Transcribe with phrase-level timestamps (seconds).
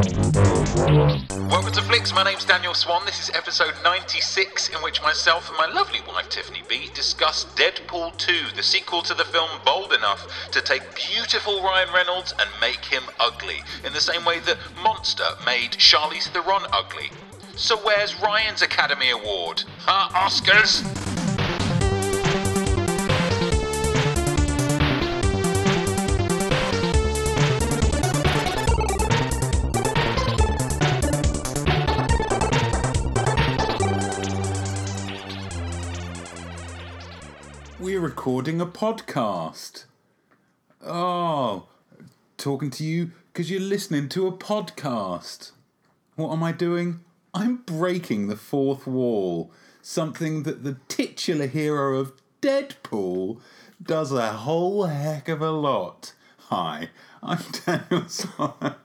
[0.00, 2.14] Welcome to Flicks.
[2.14, 3.04] My name's Daniel Swan.
[3.04, 8.16] This is episode 96, in which myself and my lovely wife Tiffany B discuss Deadpool
[8.16, 12.82] 2, the sequel to the film Bold Enough to take beautiful Ryan Reynolds and make
[12.86, 17.10] him ugly, in the same way that Monster made Charlize Theron ugly.
[17.54, 19.64] So where's Ryan's Academy Award?
[19.80, 21.19] Huh, Oscars?
[38.30, 39.86] Recording a podcast.
[40.86, 41.66] Oh,
[42.36, 45.50] talking to you because you're listening to a podcast.
[46.14, 47.00] What am I doing?
[47.34, 49.50] I'm breaking the fourth wall.
[49.82, 53.40] Something that the titular hero of Deadpool
[53.82, 56.12] does a whole heck of a lot.
[56.50, 56.90] Hi,
[57.24, 58.76] I'm Daniel Swan.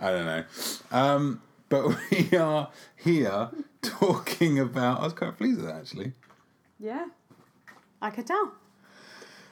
[0.00, 0.44] I don't know.
[0.90, 5.02] Um, but we are here talking about.
[5.02, 6.14] I was quite pleased with that actually.
[6.80, 7.06] Yeah,
[8.02, 8.52] I could tell.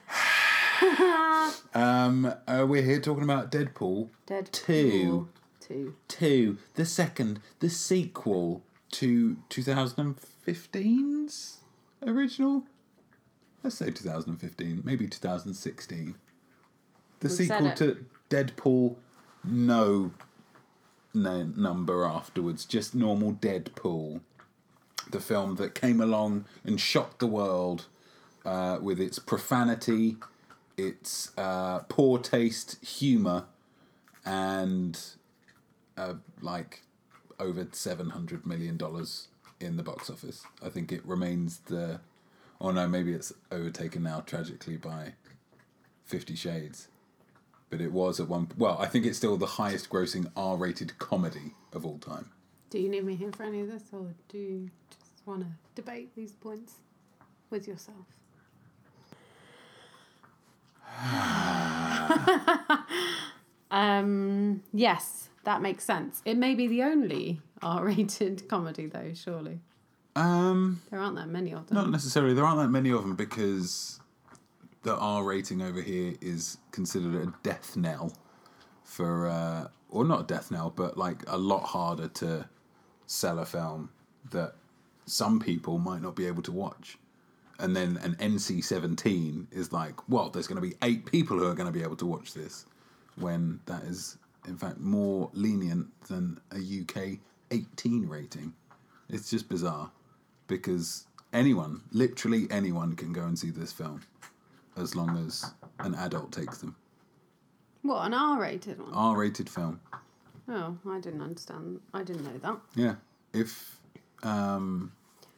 [1.73, 5.29] Um, uh, we're here talking about Deadpool Dead 2.
[5.61, 5.95] Two.
[6.07, 11.59] 2, the second, the sequel to 2015's
[12.05, 12.63] original.
[13.63, 16.15] Let's say 2015, maybe 2016.
[17.19, 18.95] The We've sequel to Deadpool,
[19.45, 20.11] no,
[21.13, 24.19] no number afterwards, just normal Deadpool.
[25.11, 27.85] The film that came along and shocked the world
[28.45, 30.17] uh, with its profanity,
[30.77, 33.45] its uh, poor taste humour,
[34.25, 34.99] and
[35.97, 36.83] uh, like
[37.39, 39.27] over seven hundred million dollars
[39.59, 40.43] in the box office.
[40.63, 41.99] I think it remains the.
[42.59, 45.13] Oh no, maybe it's overtaken now tragically by
[46.05, 46.87] Fifty Shades,
[47.69, 48.49] but it was at one.
[48.57, 52.29] Well, I think it's still the highest grossing R-rated comedy of all time.
[52.69, 55.47] Do you need me here for any of this, or do you just want to
[55.75, 56.75] debate these points
[57.49, 58.05] with yourself?
[63.71, 64.63] um.
[64.73, 66.21] Yes, that makes sense.
[66.25, 69.11] It may be the only R-rated comedy, though.
[69.13, 69.59] Surely
[70.15, 71.75] Um, there aren't that many of them.
[71.75, 72.33] not necessarily.
[72.33, 73.99] There aren't that many of them because
[74.83, 78.13] the R rating over here is considered a death knell
[78.83, 82.47] for, uh, or not a death knell, but like a lot harder to
[83.05, 83.89] sell a film
[84.31, 84.55] that
[85.05, 86.97] some people might not be able to watch.
[87.61, 91.45] And then an NC 17 is like, well, there's going to be eight people who
[91.45, 92.65] are going to be able to watch this,
[93.17, 94.17] when that is,
[94.47, 97.19] in fact, more lenient than a UK
[97.51, 98.53] 18 rating.
[99.09, 99.91] It's just bizarre
[100.47, 104.01] because anyone, literally anyone, can go and see this film
[104.75, 106.75] as long as an adult takes them.
[107.83, 108.93] What an R-rated one?
[108.93, 109.79] R rated film.
[110.47, 111.79] Oh, I didn't understand.
[111.93, 112.59] I didn't know that.
[112.75, 112.95] Yeah.
[113.33, 113.79] If,
[114.23, 114.91] um,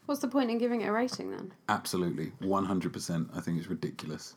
[0.06, 1.54] What's the point in giving it a rating then?
[1.70, 4.36] absolutely, 100%, I think it's ridiculous.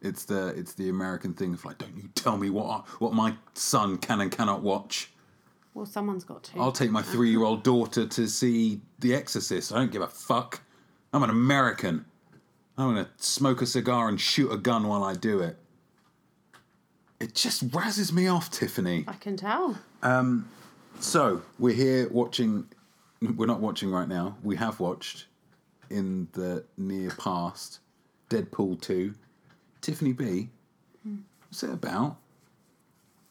[0.00, 3.14] It's the it's the American thing of like, don't you tell me what I, what
[3.14, 5.10] my son can and cannot watch.
[5.74, 6.60] Well, someone's got to.
[6.60, 9.72] I'll take my uh, three year old daughter to see The Exorcist.
[9.72, 10.60] I don't give a fuck.
[11.12, 12.04] I'm an American.
[12.76, 15.56] I'm gonna smoke a cigar and shoot a gun while I do it.
[17.18, 19.04] It just razzes me off, Tiffany.
[19.08, 19.76] I can tell.
[20.04, 20.48] Um,
[21.00, 22.68] so we're here watching.
[23.20, 24.36] We're not watching right now.
[24.42, 25.26] We have watched
[25.90, 27.80] in the near past
[28.30, 29.14] Deadpool two.
[29.80, 30.48] Tiffany B.
[31.48, 32.16] What's it about?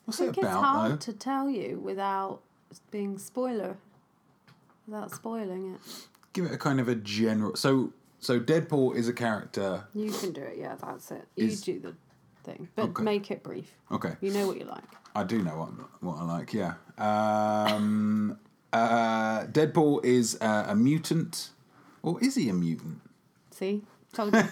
[0.06, 0.96] What's I it think it's about hard though?
[0.98, 2.42] to tell you without
[2.92, 3.78] being spoiler,
[4.88, 5.81] without spoiling it.
[6.34, 7.56] Give it a kind of a general.
[7.56, 9.86] So so Deadpool is a character.
[9.94, 10.58] You can do it.
[10.58, 11.28] Yeah, that's it.
[11.36, 11.96] You Is- do the
[12.44, 13.04] thing, but Okay.
[13.04, 13.74] make it brief.
[13.92, 14.16] Okay.
[14.22, 14.84] You know what you like.
[15.16, 15.69] I do know what
[16.02, 16.54] what I like.
[16.54, 16.74] Yeah.
[16.98, 18.38] Um,
[18.74, 21.50] uh, Deadpool is uh, a mutant,
[22.04, 23.02] or is he a mutant?
[23.52, 23.84] See,
[24.14, 24.44] told you.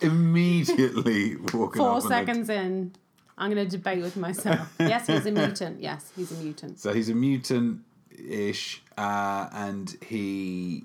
[0.00, 2.94] Immediately walking Four seconds in,
[3.38, 4.72] I'm going to debate with myself.
[4.80, 5.80] Yes, he's a mutant.
[5.80, 6.78] Yes, he's a mutant.
[6.78, 10.84] So he's a mutant-ish, uh, and he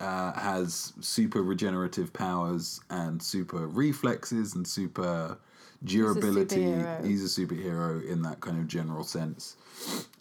[0.00, 5.38] uh, has super regenerative powers and super reflexes and super
[5.84, 6.56] durability.
[6.56, 7.04] superhero.
[7.06, 9.56] He's a superhero in that kind of general sense.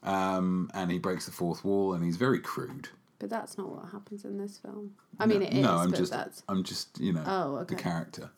[0.04, 2.89] Um, and he breaks the fourth wall, and he's very crude.
[3.19, 4.94] But that's not what happens in this film.
[5.19, 7.74] I mean, it is, no, I'm just, that's I'm just, you know, Oh, okay.
[7.75, 8.30] the character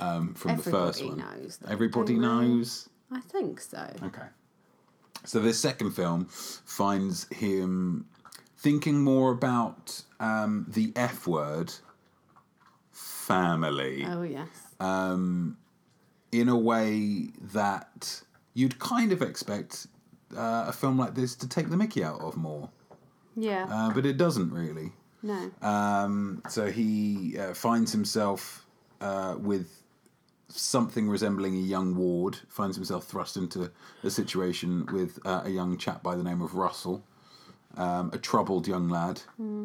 [0.00, 1.40] um, from the first Everybody one.
[1.40, 2.88] knows that, Everybody knows.
[3.12, 3.88] I think so.
[4.02, 4.26] Okay.
[5.24, 8.06] So this second film finds him
[8.58, 11.72] thinking more about um, the F word,
[12.90, 14.48] family, Oh yes.
[16.40, 18.22] In a way that
[18.54, 19.86] you'd kind of expect
[20.36, 22.68] uh, a film like this to take the Mickey out of more,
[23.36, 23.66] Yeah.
[23.70, 24.92] uh, but it doesn't really.
[25.22, 25.50] no.
[25.62, 28.64] Um, so he uh, finds himself
[29.00, 29.82] uh, with
[30.48, 33.70] something resembling a young ward, finds himself thrust into
[34.04, 37.02] a situation with uh, a young chap by the name of Russell,
[37.76, 39.20] um, a troubled young lad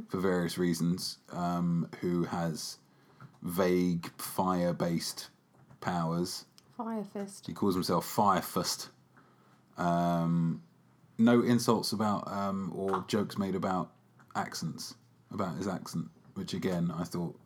[0.09, 2.77] for various reasons, um, who has
[3.41, 5.29] vague fire based
[5.79, 6.45] powers.
[6.83, 7.45] Fire fist.
[7.47, 8.89] He calls himself Firefist.
[9.77, 10.63] Um,
[11.17, 13.91] no insults about um, or jokes made about
[14.35, 14.95] accents,
[15.31, 17.37] about his accent, which again I thought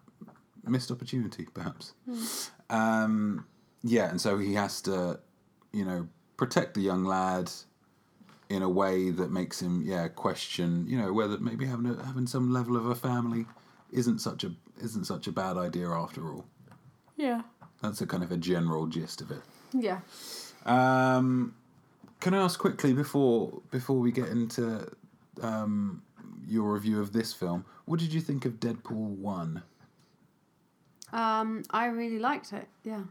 [0.70, 1.94] missed opportunity, perhaps.
[2.70, 3.46] Um,
[3.84, 5.20] yeah, and so he has to,
[5.72, 7.52] you know, protect the young lad
[8.50, 12.28] in a way that makes him, yeah, question, you know, whether maybe having a, having
[12.28, 13.46] some level of a family
[13.92, 14.52] isn't such a
[14.82, 16.46] isn't such a bad idea after all.
[17.16, 17.42] Yeah.
[17.86, 19.42] That's a kind of a general gist of it.
[19.74, 20.00] Yeah.
[20.66, 21.54] Um,
[22.20, 24.90] can I ask quickly before before we get into
[25.42, 26.02] um,
[26.48, 29.64] your review of this film, what did you think of Deadpool one?
[31.14, 32.68] Um, I really liked it.
[32.84, 33.04] Yeah.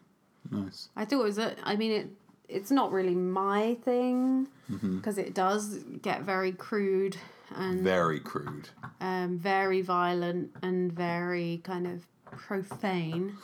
[0.51, 0.89] Nice.
[0.97, 1.55] I thought it was a.
[1.65, 2.09] I mean, it.
[2.49, 4.97] It's not really my thing Mm-hmm.
[4.97, 7.19] because it does get very crude
[7.55, 8.71] and Very crude.
[9.01, 13.37] um, very violent and very kind of profane.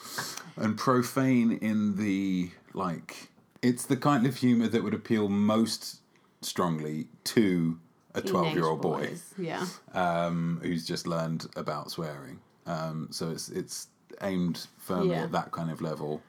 [0.56, 3.28] and profane in the like
[3.62, 6.00] it's the kind of humor that would appeal most
[6.42, 7.78] strongly to
[8.14, 9.10] a 12 year old boy.
[9.38, 9.66] Yeah.
[9.94, 13.88] um, who's just learned about swearing um, so it's it's
[14.22, 15.24] aimed firmly Yeah.
[15.24, 16.22] at that kind of level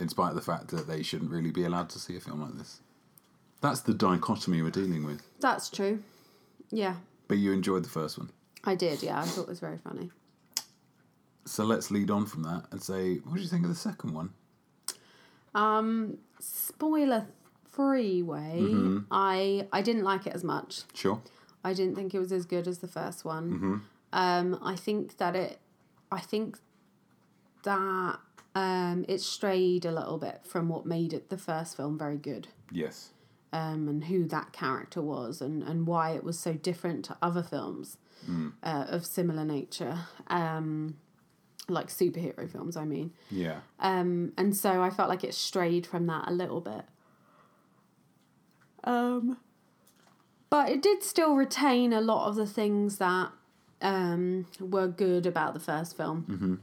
[0.00, 2.40] in spite of the fact that they shouldn't really be allowed to see a film
[2.42, 2.80] like this
[3.60, 6.02] that's the dichotomy we're dealing with That's true.
[6.70, 6.94] Yeah.
[7.28, 8.30] but you enjoyed the first one
[8.64, 9.02] I did.
[9.02, 9.20] Yeah.
[9.20, 10.10] I thought it was very funny.
[11.44, 14.14] So let's lead on from that and say what do you think of the second
[14.14, 14.30] one
[15.54, 17.26] Um, spoiler
[17.70, 18.58] free way.
[18.60, 18.98] Mm-hmm.
[19.10, 20.82] I I didn't like it as much.
[20.94, 21.20] sure
[21.64, 23.50] I didn't think it was as good as the first one.
[23.52, 23.76] Mm-hmm.
[24.12, 25.58] Um, I think that it,
[26.10, 26.58] I think
[27.62, 28.18] that
[28.54, 32.48] um, it strayed a little bit from what made it the first film very good,
[32.70, 33.10] yes
[33.52, 37.42] um, and who that character was, and and why it was so different to other
[37.42, 37.96] films
[38.62, 39.98] uh, of similar nature,
[40.28, 40.96] um,
[41.68, 42.76] like superhero films.
[42.76, 43.60] I mean, yeah.
[43.78, 46.84] Um, and so I felt like it strayed from that a little bit.
[48.84, 49.36] Um,
[50.50, 53.30] but it did still retain a lot of the things that
[53.80, 56.60] um, were good about the first film,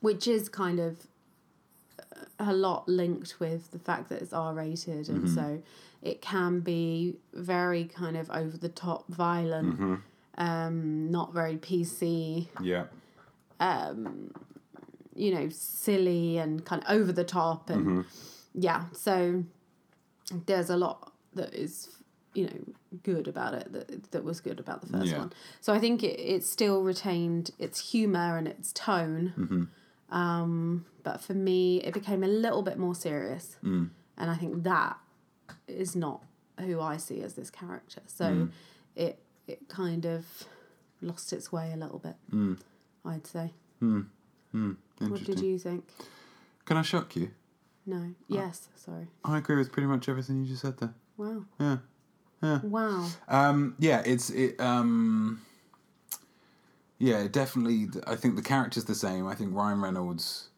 [0.00, 1.06] which is kind of
[2.38, 5.62] a lot linked with the fact that it's R rated, and so
[6.02, 10.00] it can be very kind of over the top violent,
[10.36, 12.84] um, not very PC yeah
[15.14, 18.00] you know, silly and kind of over the top and Mm-hmm.
[18.54, 19.44] yeah, so
[20.46, 21.88] there's a lot that is
[22.34, 25.18] you know good about it that that was good about the first Yeah.
[25.18, 25.32] one.
[25.60, 29.32] So I think it, it still retained its humor and its tone.
[29.36, 30.14] Mm-hmm.
[30.14, 33.90] Um, but for me, it became a little bit more serious, Mm.
[34.16, 34.96] and I think that
[35.66, 36.22] is not
[36.60, 38.02] who I see as this character.
[38.06, 38.50] So Mm.
[38.94, 40.26] it it kind of
[41.00, 42.16] lost its way a little bit.
[42.30, 42.58] Mm.
[43.04, 43.52] I'd say.
[43.80, 45.84] What did you think?
[46.64, 47.30] Can I shock you?
[47.86, 48.14] No.
[48.28, 48.68] Yes.
[48.76, 49.06] Sorry.
[49.24, 50.94] I agree with pretty much everything you just said there.
[51.16, 51.44] Wow.
[51.58, 51.76] Yeah.
[52.42, 52.60] Yeah.
[52.62, 53.08] Wow.
[53.28, 54.60] Um, yeah, it's it.
[54.60, 55.40] Um,
[56.98, 57.88] yeah, definitely.
[58.06, 59.26] I think the character's the same.
[59.26, 60.48] I think Ryan Reynolds,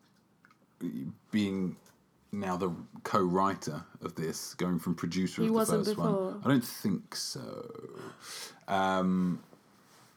[1.31, 1.77] being
[2.33, 2.75] now the
[3.05, 6.13] co-writer of this, going from producer He of the wasn't first before.
[6.33, 6.43] one.
[6.45, 7.71] I don't think so.
[8.69, 9.41] Um,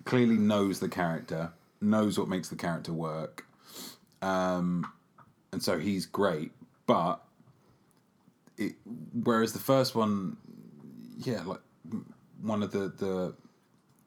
[0.05, 1.51] clearly knows the character,
[1.83, 3.45] knows what makes the character work,
[4.21, 4.91] um,
[5.51, 6.51] and so he's great.
[6.85, 7.23] But
[8.57, 8.75] it,
[9.23, 10.37] whereas the first one,
[11.17, 11.61] yeah, like
[12.41, 13.35] one of the the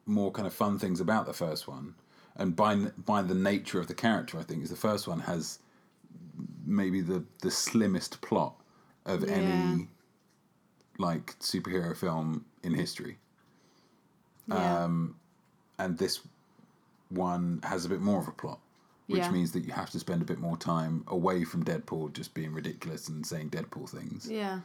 [0.06, 1.94] more kind of fun things about the first one,
[2.36, 5.58] and by by the nature of the character, I think is the first one has
[6.64, 8.54] maybe the the slimmest plot
[9.04, 9.30] of Yeah.
[9.36, 9.88] any
[10.98, 13.18] like superhero film in history,
[14.48, 14.84] Yeah.
[14.84, 15.16] Um,
[15.78, 16.20] and this
[17.08, 18.60] one has a bit more of a plot.
[19.08, 19.30] Which Yeah.
[19.30, 22.52] means that you have to spend a bit more time away from Deadpool just being
[22.52, 24.28] ridiculous and saying Deadpool things.
[24.28, 24.60] yeah.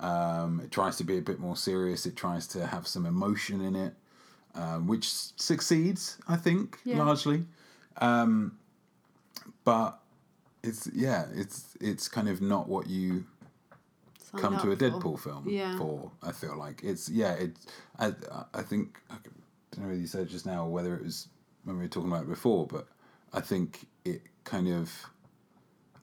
[0.00, 2.04] Um, it tries to be a bit more serious.
[2.04, 3.94] It tries to have some emotion in it,
[4.56, 5.08] um, which
[5.40, 6.98] succeeds, I think, Yeah.
[7.02, 7.46] largely.
[7.98, 8.58] Um,
[9.64, 10.00] but
[10.62, 13.24] it's yeah, it's it's kind of not what you
[14.18, 14.84] Signed come to a up for.
[14.90, 15.78] Deadpool film Yeah.
[15.78, 16.10] for.
[16.22, 17.32] I feel like it's yeah.
[17.34, 17.66] It's
[17.98, 18.12] I
[18.52, 19.14] I think I
[19.70, 21.28] don't know whether you said it just now whether it was
[21.66, 22.86] when we were talking about it before, but
[23.32, 24.92] I think it kind of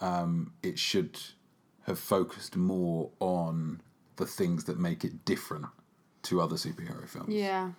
[0.02, 1.20] um, it should
[1.88, 3.82] have focused more on
[4.18, 5.66] the things that make it different
[6.24, 7.34] to other superhero films.
[7.34, 7.72] Yeah.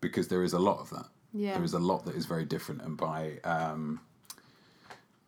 [0.00, 1.06] Because there is a lot of that.
[1.34, 1.54] Yeah.
[1.54, 4.00] There is a lot that is very different, and by um,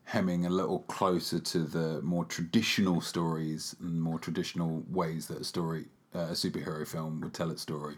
[0.04, 5.44] hemming a little closer to the more traditional stories and more traditional ways that a
[5.44, 7.96] story, uh, a superhero film would tell its story,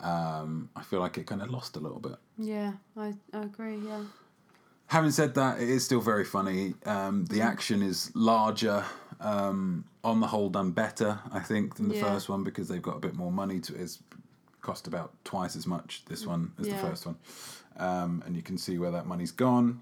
[0.00, 2.16] um, I feel like it kind of lost a little bit.
[2.38, 2.72] Yeah.
[2.96, 3.76] I, I agree.
[3.78, 4.02] Yeah.
[4.86, 6.74] Having said that, it is still very funny.
[6.86, 8.84] Um, the action is larger,
[9.20, 12.04] um, on the whole, done better, I think, than the Yeah.
[12.04, 13.60] first one because they've got a bit more money.
[13.60, 13.98] To it's
[14.62, 16.80] cost about twice as much this one as Yeah.
[16.80, 17.16] the first one,
[17.76, 19.80] um, and you can see where that money's gone.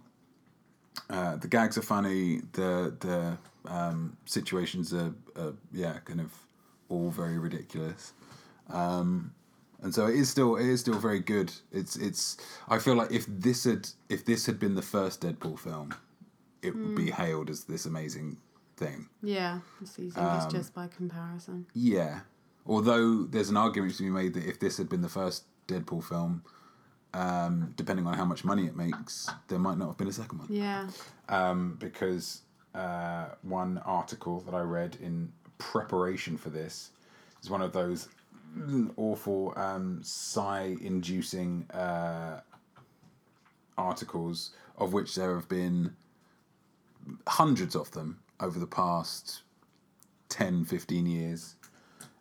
[1.08, 2.40] Uh, the gags are funny.
[2.52, 3.38] The the
[3.70, 6.32] um, situations are, are yeah, kind of
[6.88, 8.12] all very ridiculous.
[8.70, 9.34] Um,
[9.82, 11.52] and so it is still it is still very good.
[11.72, 12.36] It's it's.
[12.68, 15.94] I feel like if this had if this had been the first Deadpool film,
[16.62, 18.38] it would be hailed as this amazing
[18.76, 19.08] thing.
[19.22, 19.60] Yeah.
[19.80, 21.66] You think Um, it's just by comparison?
[21.74, 22.20] Yeah.
[22.66, 26.02] Although there's an argument to be made that if this had been the first Deadpool
[26.04, 26.42] film,
[27.14, 30.38] um, depending on how much money it makes, there might not have been a second
[30.38, 30.48] one.
[30.50, 30.88] Yeah.
[31.28, 32.42] Um, because
[32.74, 36.90] uh, one article that I read in preparation for this
[37.42, 38.08] is one of those
[38.96, 42.40] awful um, sigh-inducing uh,
[43.78, 45.94] articles, of which there have been
[47.26, 49.42] hundreds of them over the past
[50.28, 51.54] 10, 15 years,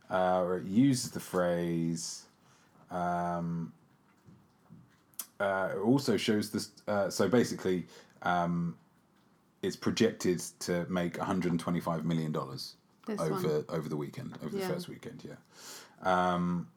[0.09, 2.23] uh, where it uses the phrase.
[2.91, 3.73] Um,
[5.39, 6.69] uh, it also shows this.
[6.87, 7.87] Uh, so basically,
[8.21, 8.77] um,
[9.61, 12.75] it's projected to make 125 million dollars
[13.19, 13.65] over one.
[13.69, 14.67] over the weekend, over Yeah.
[14.67, 15.23] the first weekend.
[15.25, 15.35] Yeah.
[16.01, 16.67] Um,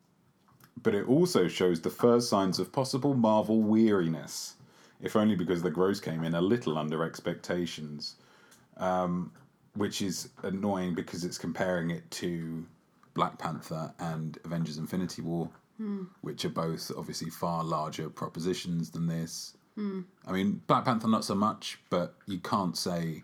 [0.83, 4.55] but it also shows the first signs of possible Marvel weariness,
[5.03, 8.17] if only because the gross came in a little under expectations,
[8.77, 9.33] um,
[9.75, 12.65] which is annoying because it's comparing it to
[13.15, 15.51] Black Panther and Avengers Infinity War,
[16.23, 19.57] which are both obviously far larger propositions than this.
[20.27, 23.23] I mean, Black Panther not so much, but you can't say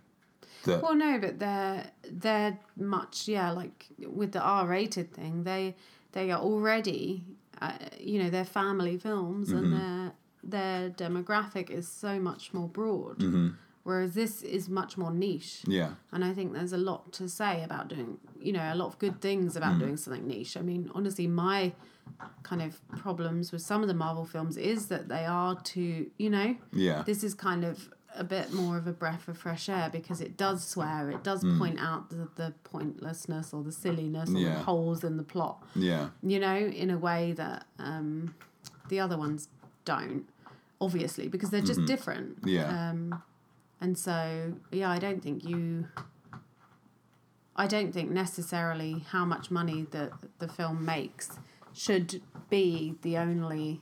[0.64, 0.82] that.
[0.82, 5.44] Well, no, but they're they're much yeah like with the R rated thing.
[5.44, 5.76] They
[6.12, 7.24] they are already
[7.60, 9.78] uh, you know they're family films and mm-hmm.
[9.78, 13.18] their their demographic is so much more broad.
[13.18, 13.48] Mm-hmm.
[13.84, 15.60] Whereas this is much more niche.
[15.66, 18.86] yeah, And I think there's a lot to say about doing, you know, a lot
[18.86, 19.80] of good things about mm-hmm.
[19.80, 20.56] doing something niche.
[20.56, 21.74] I mean, honestly, my
[22.42, 26.30] kind of problems with some of the Marvel films is that they are too, you
[26.30, 29.88] know, yeah, this is kind of a bit more of a breath of fresh air
[29.92, 34.38] because it does swear, it does point out the, the pointlessness or the silliness or
[34.38, 34.54] Yeah.
[34.54, 38.34] the holes in the plot, yeah, you know, in a way that um,
[38.88, 39.48] the other ones
[39.84, 40.24] don't,
[40.80, 42.38] obviously, because they're just different.
[42.44, 42.90] yeah.
[42.90, 43.22] Um,
[43.80, 45.88] and so, yeah, I don't think you.
[47.56, 51.38] I don't think necessarily how much money the the film makes
[51.72, 53.80] should be the only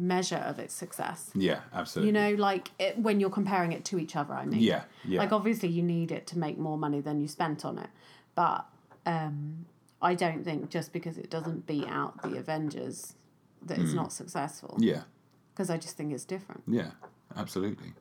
[0.00, 1.30] measure of its success.
[1.34, 2.08] yeah, absolutely.
[2.08, 4.32] You know, like it, when you're comparing it to each other.
[4.34, 5.20] I mean, Yeah, yeah.
[5.20, 7.90] Like obviously, you need it to make more money than you spent on it,
[8.34, 8.64] but
[9.06, 9.66] um,
[10.00, 13.14] I don't think just because it doesn't beat out the Avengers
[13.66, 14.76] that it's not successful.
[14.80, 15.02] yeah,
[15.52, 16.62] Because I just think it's different.
[16.66, 16.92] yeah,
[17.36, 17.92] absolutely.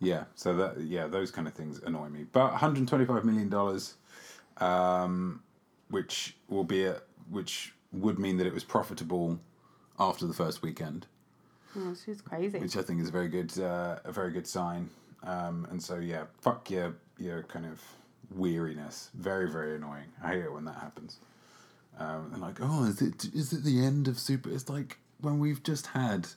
[0.00, 2.26] Yeah, so that yeah, those kind of things annoy me.
[2.30, 3.94] But 125 million dollars,
[4.58, 5.42] um,
[5.88, 9.38] which will be a, which would mean that it was profitable
[9.98, 11.06] after the first weekend,
[11.76, 12.58] Oh, she's crazy.
[12.58, 14.88] which I think is a very good uh, a very good sign.
[15.22, 17.82] Um, and so yeah, fuck your your kind of
[18.34, 19.10] weariness.
[19.14, 20.06] Very very annoying.
[20.22, 21.18] I hate it when that happens.
[21.98, 24.50] Um, and like, oh, is it is it the end of super?
[24.50, 26.28] It's like when we've just had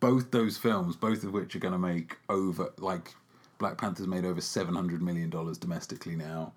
[0.00, 3.14] both those films, both of which are going to make over like
[3.58, 6.52] Black Panther's made over seven hundred million dollars domestically now.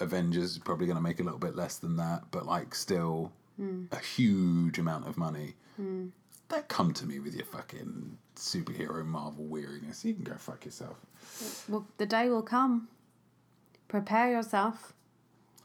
[0.00, 3.30] Avengers is probably going to make a little bit less than that, but like still
[3.60, 3.92] Mm.
[3.92, 5.54] a huge amount of money.
[5.80, 6.10] Mm.
[6.48, 10.04] Don't come to me with your fucking superhero Marvel weariness.
[10.04, 10.96] You can go fuck yourself.
[11.68, 12.88] Well, the day will come.
[13.88, 14.92] Prepare yourself.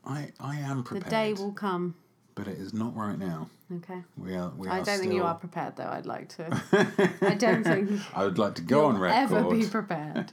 [0.05, 1.05] I I am prepared.
[1.05, 1.95] The day will come.
[2.35, 3.49] but it is not right now.
[3.77, 4.01] Okay.
[4.17, 4.49] We are.
[4.57, 5.89] We I are don't think you are prepared, though.
[5.89, 6.45] I'd like to.
[7.21, 9.15] I don't think I would like to go on record.
[9.35, 10.31] ever be prepared.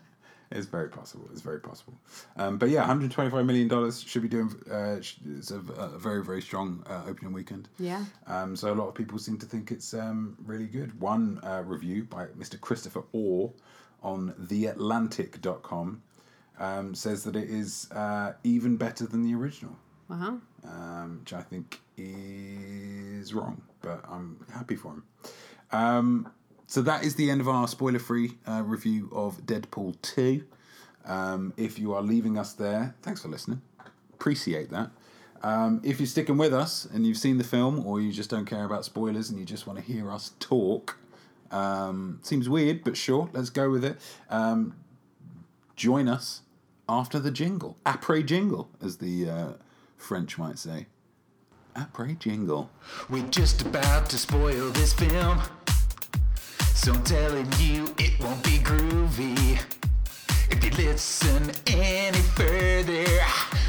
[0.50, 1.28] It's very possible.
[1.32, 1.94] It's very possible.
[2.36, 4.54] Um, but yeah, 125 million dollars should be doing.
[4.70, 4.96] Uh,
[5.38, 7.68] it's a, a very very strong uh, opening weekend.
[7.78, 8.04] Yeah.
[8.26, 10.98] Um, so a lot of people seem to think it's um, really good.
[11.00, 12.60] One uh, review by Mr.
[12.60, 13.52] Christopher Orr
[14.02, 16.02] on theatlantic.com
[16.58, 19.76] um, says that it is uh, even better than the original,
[20.08, 20.38] Wow.
[20.64, 25.02] um, which I think is wrong, but I'm happy for him.
[25.72, 26.28] Um,
[26.66, 30.44] so that is the end of our spoiler free uh, review of Deadpool 2.
[31.04, 33.62] Um, if you are leaving us there, thanks for listening.
[34.14, 34.90] appreciate that.
[35.42, 38.46] Um, if you're sticking with us and you've seen the film, or you just don't
[38.46, 40.98] care about spoilers and you just want to hear us talk,
[41.52, 43.98] um, seems weird, but sure, let's go with it.
[44.28, 44.74] Um,
[45.76, 46.42] join us
[46.88, 49.52] after the jingle, après jingle, as the uh,
[49.96, 50.86] French might say.
[51.76, 52.70] Après jingle.
[53.08, 55.40] We're just about to spoil this film.
[56.76, 59.58] So I'm telling you, it won't be groovy.
[60.50, 63.04] If you listen any further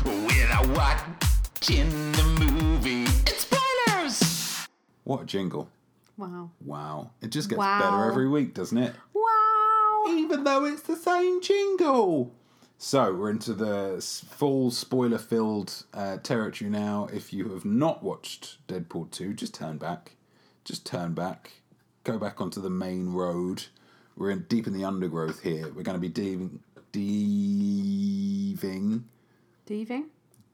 [0.05, 4.67] without watching the movie, it's spoilers!
[5.03, 5.69] What a jingle!
[6.17, 6.51] Wow.
[6.63, 7.79] Wow, it just gets Wow.
[7.79, 8.93] better every week, doesn't it?
[9.13, 9.23] Wow.
[10.09, 12.31] even though it's the same jingle.
[12.77, 17.07] So we're into the full spoiler-filled uh, territory now.
[17.11, 20.15] If you have not watched Deadpool two, just turn back,
[20.63, 21.53] just turn back,
[22.07, 23.63] go back onto the main road.
[24.15, 25.67] We're in deep in the undergrowth here.
[25.73, 26.59] We're going to be dealing,
[26.91, 29.03] deaving,
[29.65, 30.05] Deaving?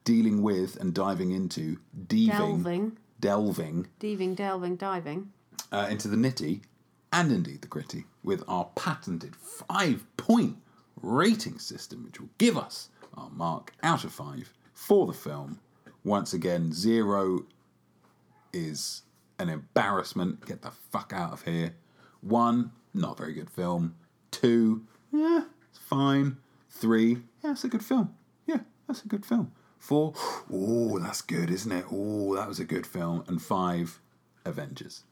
[0.04, 2.98] dealing with, and diving into deaving, Delving.
[3.20, 5.32] delving Deaving, delving, diving.
[5.72, 6.62] uh, into the nitty
[7.12, 10.56] and indeed the gritty with our patented five point
[11.00, 15.60] rating system, which will give us our mark out of five for the film.
[16.02, 17.44] Once again, zero
[18.52, 19.02] is
[19.38, 20.46] an embarrassment.
[20.46, 21.74] Get the fuck out of here.
[22.20, 23.94] One, not a very good film.
[24.30, 26.38] Two, yeah, it's fine.
[26.70, 28.14] Three, yeah, it's a good film.
[28.46, 29.52] Yeah, that's a good film.
[29.78, 30.14] Four,
[30.52, 31.84] oh, that's good, isn't it?
[31.92, 33.22] Oh, that was a good film.
[33.28, 34.00] And five,
[34.44, 35.04] Avengers.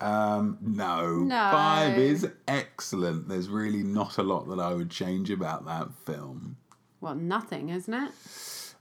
[0.00, 1.50] Um, no, No.
[1.52, 3.28] five is excellent.
[3.28, 6.56] There's really not a lot that I would change about that film.
[7.00, 8.10] Well, nothing, isn't it?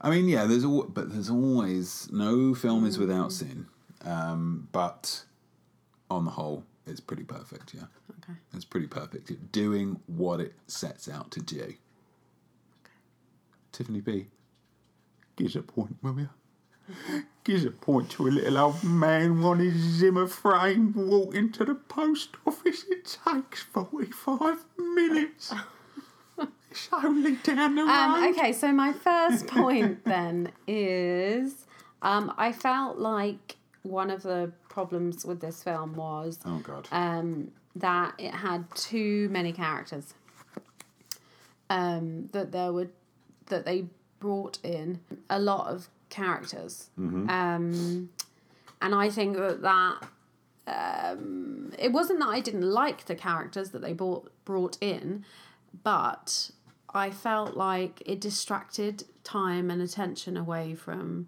[0.02, 3.68] I mean, yeah, there's al- but there's always no film is without sin.
[4.04, 5.24] Um, but
[6.10, 7.74] on the whole, it's pretty perfect.
[7.74, 7.86] Yeah,
[8.24, 8.38] Okay.
[8.54, 9.30] it's pretty perfect.
[9.32, 11.74] It's doing what it sets out to do.
[13.72, 14.28] Tiffany B,
[15.36, 16.30] gives a point, will you?
[17.46, 21.76] Gives a point to a little old man on his Zimmer frame walking to the
[21.76, 22.84] post office.
[22.90, 25.54] It takes 45 minutes.
[26.72, 27.90] it's only down the road.
[27.90, 31.66] Um, okay, so my first point then is
[32.02, 36.88] um, I felt like one of the problems with this film was Oh, God.
[36.92, 40.14] um, that it had too many characters.
[41.70, 42.90] Um, that there were
[43.48, 43.86] that they
[44.20, 48.10] brought in a lot of characters, um,
[48.82, 50.04] and I think that that
[50.68, 55.26] um, it wasn't that I didn't like the characters that they brought brought in,
[55.84, 56.52] but
[56.94, 61.28] I felt like it distracted time and attention away from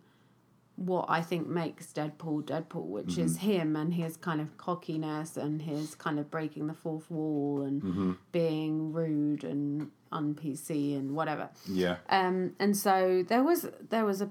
[0.77, 5.61] what I think makes Deadpool Deadpool, which is him and his kind of cockiness and
[5.61, 11.49] his kind of breaking the fourth wall and being rude and un PC and whatever.
[11.67, 11.97] yeah.
[12.09, 14.29] Um, and so there was there was a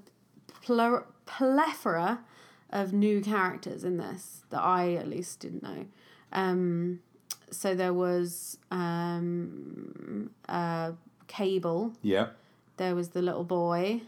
[0.63, 2.21] plur- plethora
[2.71, 5.87] of new characters in this that I at least didn't know.
[6.33, 7.01] Um,
[7.51, 10.93] so there was um, uh,
[11.27, 11.93] Cable.
[12.03, 12.29] Yeah.
[12.77, 14.03] There was the little boy.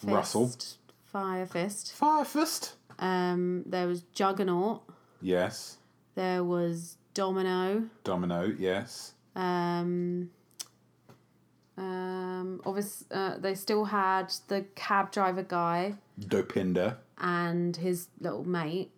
[0.00, 0.52] Fist, Russell.
[1.12, 1.92] Fire Fist.
[1.94, 2.74] Fire Fist.
[2.98, 4.82] Um, there was Juggernaut.
[5.20, 5.78] Yes.
[6.14, 7.84] There was Domino.
[8.04, 8.52] Domino.
[8.58, 9.14] Yes.
[9.34, 10.30] Um,
[11.76, 16.96] um, obviously, uh, they still had the cab driver guy Dopinder.
[17.18, 18.90] and his little mate,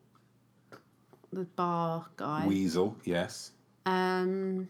[1.32, 2.96] the bar guy, Weasel.
[3.04, 3.52] Yes.
[3.84, 4.68] um,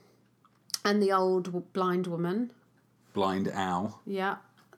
[0.85, 2.51] and the old blind woman.
[3.13, 4.01] Blind Owl.
[4.07, 4.37] Yeah,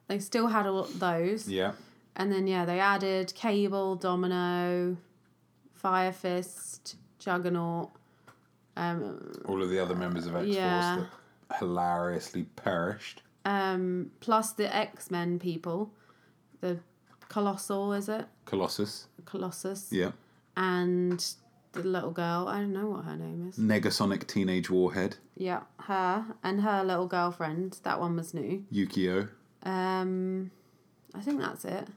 [0.08, 1.72] they still had all those, Yeah.
[2.16, 4.96] And then yeah, they added Cable, Domino,
[5.72, 7.90] Fire Fist, Juggernaut.
[8.76, 11.04] Um, All of the other members of X Force Yeah.
[11.48, 13.22] that hilariously perished.
[13.44, 15.92] um, plus the X Men people,
[16.60, 16.78] the
[17.28, 18.26] Colossal, is it?
[18.44, 19.08] Colossus.
[19.24, 19.88] Colossus.
[19.90, 20.12] Yeah.
[20.56, 21.24] And
[21.72, 23.56] the little girl, I don't know what her name is.
[23.58, 25.16] Negasonic Teenage Warhead.
[25.36, 27.78] Yeah, her and her little girlfriend.
[27.84, 28.64] That one was new.
[28.72, 29.28] Yukio.
[29.62, 30.50] Um,
[31.14, 31.88] I think that's it.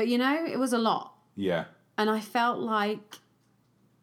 [0.00, 1.64] But you know, it was a lot, Yeah.
[1.98, 3.16] and I felt like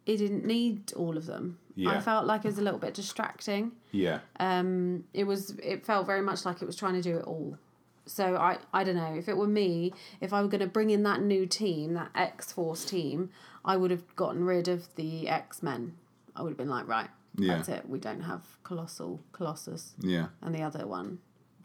[0.06, 1.58] it didn't need all of them.
[1.88, 3.72] I felt like it was a little bit distracting.
[3.92, 4.20] Yeah.
[4.40, 5.58] Um, it was.
[5.72, 7.58] It felt very much like it was trying to do it all.
[8.06, 9.16] So I, I don't know.
[9.16, 12.12] If it were me, if I were going to bring in that new team, that
[12.14, 13.32] X Force team,
[13.66, 15.96] I would have gotten rid of the X Men.
[16.36, 17.56] I would have been like, right, Yeah.
[17.56, 17.90] that's it.
[17.90, 20.28] We don't have Colossal, Colossus, Yeah.
[20.44, 21.20] and the other one,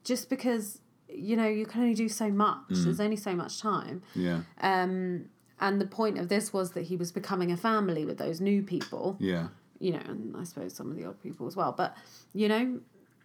[0.04, 0.80] just because
[1.14, 2.68] you know you can only do so much.
[2.70, 2.84] Mm.
[2.84, 4.02] There's only so much time.
[4.14, 4.40] Yeah.
[4.60, 5.26] Um,
[5.60, 8.62] and the point of this was that he was becoming a family with those new
[8.62, 9.48] people Yeah.
[9.78, 11.72] you know, and I suppose some of the old people as well.
[11.72, 11.96] But
[12.32, 12.80] you know,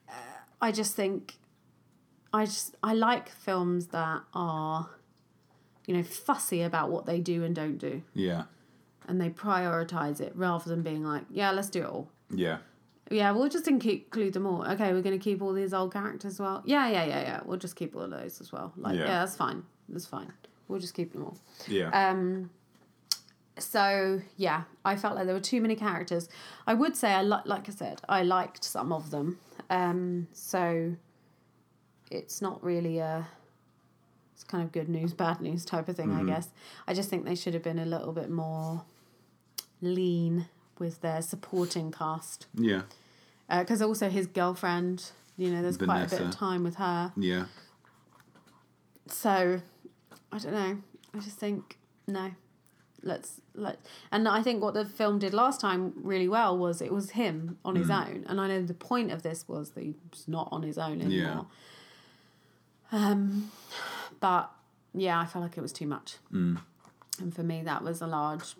[0.07, 0.11] uh,
[0.61, 1.35] I just think,
[2.33, 4.89] I just I like films that are
[5.87, 8.03] you know, fussy about what they do and don't do.
[8.13, 8.43] Yeah.
[9.07, 12.11] And they prioritize it rather than being like, yeah, let's do it all.
[12.29, 12.57] Yeah.
[13.09, 14.65] Yeah, we'll just include them all.
[14.67, 16.61] Okay, we're going to keep all these old characters as well.
[16.65, 17.39] Yeah, yeah, yeah, yeah.
[17.45, 18.73] We'll just keep all of those as well.
[18.75, 19.01] Like, Yeah.
[19.05, 19.63] yeah, that's fine.
[19.87, 20.31] That's fine.
[20.67, 21.37] We'll just keep them all.
[21.67, 21.89] Yeah.
[22.09, 22.49] Um,
[23.57, 26.29] so yeah, I felt like there were too many characters.
[26.67, 29.39] I would say I li- like I said, I liked some of them.
[29.69, 30.95] Um, so
[32.11, 33.27] it's not really a
[34.33, 36.49] it's kind of good news, bad news type of thing, I guess.
[36.87, 38.83] I just think they should have been a little bit more
[39.81, 40.47] lean
[40.79, 42.47] with their supporting cast.
[42.55, 42.81] yeah.
[43.49, 47.13] Because also his girlfriend, you know, there's quite a bit of time with her.
[47.15, 47.45] Yeah.
[49.07, 49.61] So,
[50.31, 50.77] I don't know.
[51.13, 52.31] I just think no.
[53.03, 53.79] Let's let
[54.11, 57.57] and I think what the film did last time really well was it was him
[57.63, 60.63] on his own, and I know the point of this was that he's not on
[60.63, 61.45] his own anymore.
[62.91, 63.51] Um,
[64.19, 64.51] but
[64.93, 66.59] yeah, I felt like it was too much, Mm.
[67.21, 68.55] and for me that was a large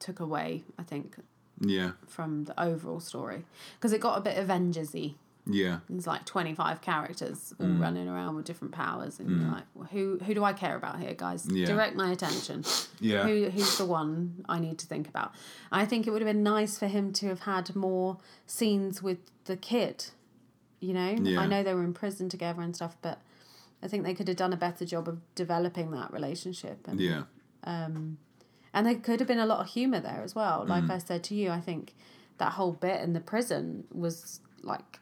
[0.00, 0.64] took away.
[0.78, 1.16] I think
[1.60, 1.92] Yeah.
[2.06, 3.44] from the overall story
[3.76, 5.14] because it got a bit Avengers-y.
[5.50, 5.80] Yeah.
[5.88, 7.80] There's like 25 characters all Mm.
[7.80, 11.00] running around with different powers, and you're like, well, who who do I care about
[11.00, 11.46] here, guys?
[11.50, 11.64] Yeah.
[11.66, 12.64] Direct my attention.
[13.00, 13.24] Yeah.
[13.26, 15.32] Who who's the one I need to think about?
[15.72, 19.18] I think it would have been nice for him to have had more scenes with
[19.44, 20.10] the kid.
[20.80, 21.40] You know, Yeah.
[21.40, 23.20] I know they were in prison together and stuff, but
[23.82, 26.86] I think they could have done a better job of developing that relationship.
[26.86, 27.22] And, Yeah.
[27.64, 28.18] um,
[28.74, 30.64] and there could have been a lot of humor there as well.
[30.66, 30.90] Like Mm.
[30.90, 31.94] I said to you, I think
[32.38, 35.00] that whole bit in the prison was like,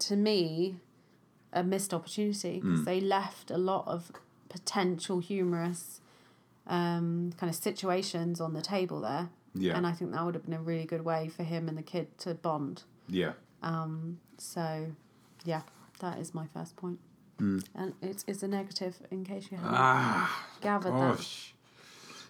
[0.00, 0.76] to me,
[1.52, 2.84] a missed opportunity because Mm.
[2.84, 4.10] they left a lot of
[4.48, 6.00] potential humorous
[6.66, 9.28] um, kind of situations on the table there.
[9.54, 9.76] Yeah.
[9.76, 11.82] And I think that would have been a really good way for him and the
[11.82, 12.84] kid to bond.
[13.06, 13.34] Yeah.
[13.62, 14.86] Um, so,
[15.44, 15.62] yeah,
[16.00, 16.98] that is my first point.
[17.38, 17.64] Mm.
[17.74, 20.46] And it's, it's a negative in case you haven't Ah.
[20.62, 21.28] gathered that.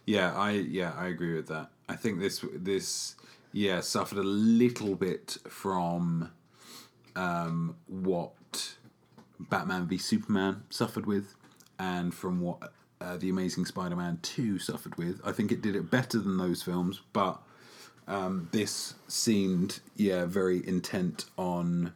[0.07, 1.71] Yeah, I yeah, I agree with that.
[1.89, 3.17] I think this this
[3.53, 6.31] yeah suffered a little bit from
[7.17, 8.75] um, what
[9.39, 11.35] Batman v Superman suffered with,
[11.79, 15.21] and from what uh, the Amazing Spider-Man Two suffered with.
[15.25, 17.41] I think it did it better than those films, but
[18.07, 21.93] um, this seemed yeah very intent on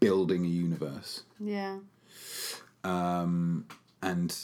[0.00, 1.78] building a universe Yeah.
[2.84, 3.66] Um,
[4.02, 4.34] and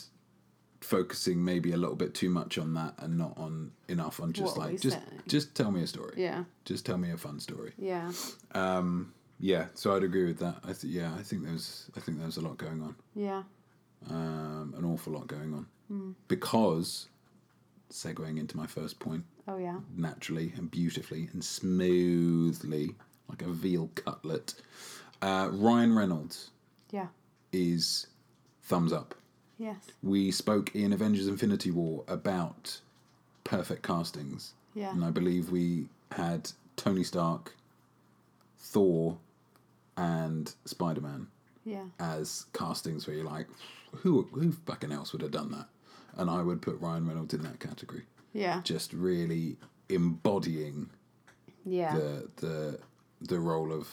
[0.85, 4.57] focusing maybe a little bit too much on that and not on enough on just
[4.59, 5.23] What like just saying?
[5.27, 6.45] just tell me a story Yeah.
[6.65, 8.13] just tell me a fun story Yeah.
[9.41, 12.37] yeah so i'd agree with that i th- yeah i think there's i think there's
[12.37, 13.43] a lot going on Yeah.
[14.11, 16.13] um an awful lot going on Hmm.
[16.29, 17.09] because
[17.91, 19.79] segueing into my first point Oh yeah.
[19.97, 22.95] naturally and beautifully and smoothly
[23.29, 24.55] like a veal cutlet
[25.23, 26.51] uh ryan reynolds
[26.91, 27.09] Yeah.
[27.53, 28.07] is
[28.63, 29.15] thumbs up
[29.59, 29.77] Yes.
[30.03, 32.81] we spoke in Avengers Infinity War about
[33.45, 34.53] perfect castings.
[34.75, 34.91] Yeah.
[34.93, 37.55] And I believe we had Tony Stark,
[38.59, 39.17] Thor,
[39.97, 41.29] and Spider Man
[41.65, 41.85] Yeah.
[42.01, 43.47] as castings where you're like,
[43.93, 45.69] who who fucking else would have done that?
[46.17, 48.03] And I would put Ryan Reynolds in that category.
[48.33, 48.61] Yeah.
[48.65, 49.57] Just really
[49.89, 50.91] embodying
[51.65, 51.95] Yeah.
[51.97, 52.79] the the
[53.21, 53.89] the role of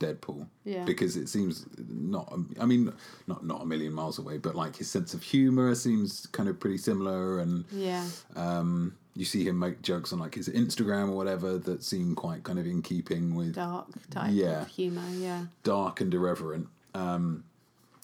[0.00, 0.46] Deadpool.
[0.64, 0.84] Yeah.
[0.84, 2.32] Because it seems not.
[2.58, 2.92] I mean,
[3.26, 6.58] not not a million miles away, but like his sense of humor seems kind of
[6.58, 8.06] pretty similar, and Yeah.
[8.34, 12.42] um, you see him make jokes on like his Instagram or whatever that seem quite
[12.44, 14.62] kind of in keeping with Dark type Yeah.
[14.62, 15.04] of humor.
[15.12, 15.46] Yeah.
[15.64, 16.68] dark and irreverent.
[16.94, 17.44] Um,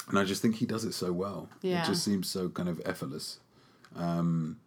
[0.09, 1.49] and I just think he does it so well.
[1.63, 1.83] Yeah.
[1.83, 3.39] It just seems so kind of effortless.
[3.97, 4.59] Um,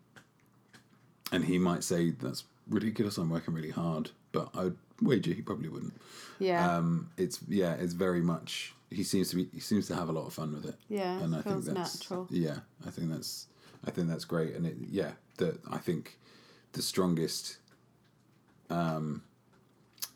[1.31, 3.17] and he might say that's ridiculous.
[3.17, 5.93] I'm working really hard, but I'd wager he probably wouldn't.
[6.39, 6.75] Yeah.
[6.77, 8.73] Um, it's yeah, it's very much.
[8.91, 9.49] He seems to be.
[9.53, 10.75] He seems to have a lot of fun with it.
[10.89, 12.27] Yeah, and I feels think that's natural.
[12.29, 12.57] yeah.
[12.85, 13.47] I think that's.
[13.85, 15.11] I think that's great, and it yeah.
[15.37, 16.17] That I think
[16.73, 17.57] the strongest
[18.69, 19.23] um,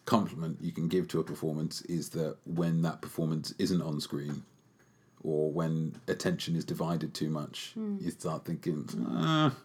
[0.06, 4.44] compliment you can give to a performance is that when that performance isn't on screen,
[5.24, 7.98] or when attention is divided too much, Hmm.
[8.02, 9.56] you start thinking, ah,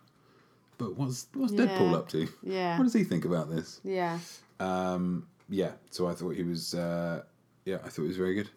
[0.77, 2.29] but what's what's Deadpool up to?
[2.43, 2.79] Yeah.
[2.79, 3.81] What does he think about this?
[3.85, 4.19] yeah.
[4.61, 7.23] Um, yeah, so I thought he was, uh,
[7.65, 8.51] yeah, I thought he was very good.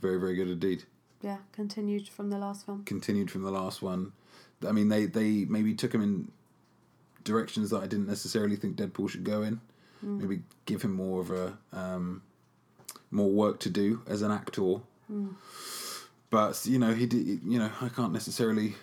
[0.00, 0.84] Very, very good indeed.
[1.22, 1.38] Yeah.
[1.52, 2.84] Continued from the last film.
[2.84, 4.12] Continued from the last one.
[4.66, 6.30] I mean, they, they maybe took him in
[7.24, 9.60] directions that I didn't necessarily think Deadpool should go in.
[10.00, 12.22] Maybe give him more of a, um,
[13.10, 14.76] more work to do as an actor.
[16.30, 18.74] But, you know, he did, you know, I can't necessarily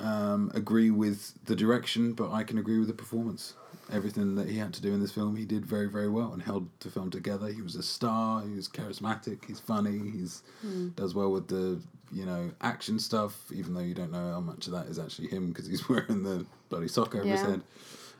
[0.00, 3.54] um, agree with the direction, but I can agree with the performance.
[3.92, 6.42] Everything that he had to do in this film, he did very, very well and
[6.42, 7.48] held the film together.
[7.48, 8.42] He was a star.
[8.42, 9.44] He was charismatic.
[9.46, 10.10] He's funny.
[10.10, 10.42] He's
[10.94, 11.80] does well with the
[12.12, 15.28] you know action stuff, even though you don't know how much of that is actually
[15.28, 17.62] him because he's wearing the bloody sock over his head.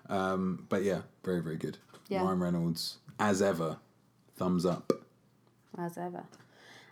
[0.08, 1.78] Um, but yeah, very, very good.
[2.08, 2.22] Yeah.
[2.24, 3.78] Ryan Reynolds, as ever,
[4.36, 4.92] thumbs up.
[5.78, 6.24] As ever.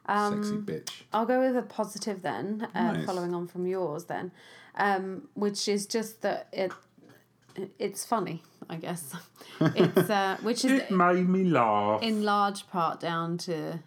[0.08, 1.02] Sexy bitch.
[1.12, 3.04] I'll go with a positive then, uh, Nice.
[3.04, 4.30] following on from yours then,
[4.76, 6.72] um, which is just that it
[7.78, 9.14] it's funny, I guess.
[9.60, 12.02] It's uh, which is it made me laugh.
[12.02, 13.80] in large part down to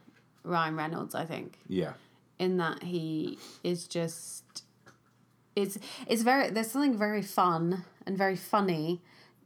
[0.44, 1.94] Ryan Reynolds, I think, Yeah.
[2.40, 4.64] in that he is just
[5.56, 9.02] it's it's very there's something very fun and very funny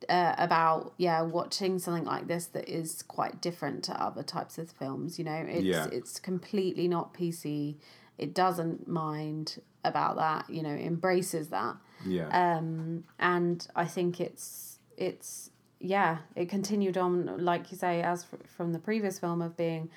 [0.08, 4.70] uh, about yeah watching something like this that is quite different to other types of
[4.70, 5.88] films you know it's Yeah.
[5.92, 7.76] it's completely not pc
[8.20, 12.58] it doesn't mind about that you know embraces that Yeah.
[12.58, 18.38] um, and I think it's it's yeah it continued on like you say as fr-
[18.56, 19.90] from the previous film of being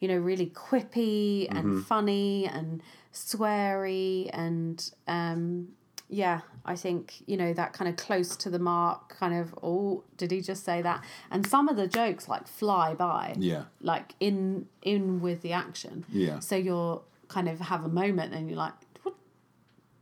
[0.00, 5.68] you know really quippy and funny and sweary and um,
[6.08, 10.04] yeah I think you know that kind of close to the mark kind of oh
[10.16, 13.64] did he just say that and some of the jokes like fly by yeah.
[13.80, 16.38] like in in with the action Yeah.
[16.40, 18.74] so you're kind of have a moment and you're like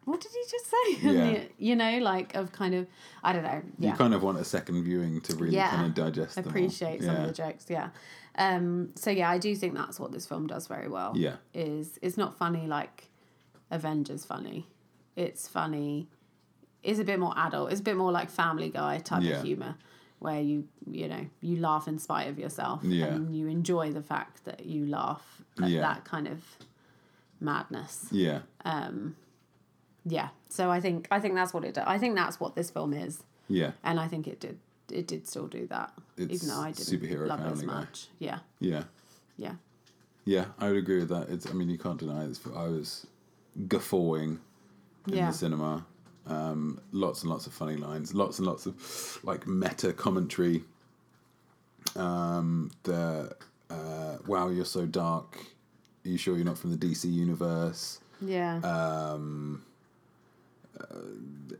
[0.05, 1.41] what did he just say Yeah.
[1.59, 2.87] you, know like of kind of
[3.23, 3.91] i don't know Yeah.
[3.93, 5.71] You kind of want a second viewing to really Yeah.
[5.71, 7.89] kind of digest appreciate some of the jokes yeah
[8.37, 11.37] um so yeah i do think that's what this film does very well Yeah.
[11.55, 13.09] is it's not funny like
[13.71, 14.67] avengers funny
[15.17, 16.09] it's funny
[16.83, 19.77] it's a bit more adult it's a bit more like family guy type of humor
[20.19, 23.07] where you you know you laugh in spite of yourself Yeah.
[23.07, 26.43] and you enjoy the fact that you laugh at that kind of
[27.41, 28.41] madness Yeah.
[30.05, 32.93] Yeah so i think i think that's what it i think that's what this film
[32.93, 33.73] is Yeah.
[33.83, 34.59] and i think it did
[34.91, 37.67] it did still do that It's even though i didn't superhero love it as Family
[37.67, 37.81] Guy.
[37.81, 38.85] much yeah Yeah.
[39.39, 39.55] yeah
[40.27, 41.29] Yeah, I would agree with that.
[41.29, 42.41] It's, I mean, you can't deny this.
[42.57, 43.07] I was
[43.69, 44.41] guffawing
[45.09, 45.31] in Yeah.
[45.31, 45.85] the cinema.
[46.27, 48.15] Um, lots and lots of funny lines.
[48.15, 48.75] Lots and lots of
[49.23, 50.65] like meta commentary.
[51.97, 53.37] Um, the
[53.71, 55.37] uh, wow, you're so dark.
[56.05, 58.01] Are you sure you're not from the DC universe?
[58.21, 59.63] yeah Um,
[60.81, 60.99] uh,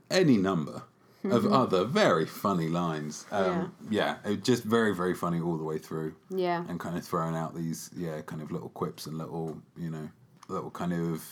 [0.09, 0.83] any number
[1.31, 3.25] of other very funny lines.
[3.31, 6.63] Um, yeah, it just very very funny all the way through yeah.
[6.67, 10.09] and kind of throwing out these yeah kind of little quips and little you know
[10.47, 11.23] little kind of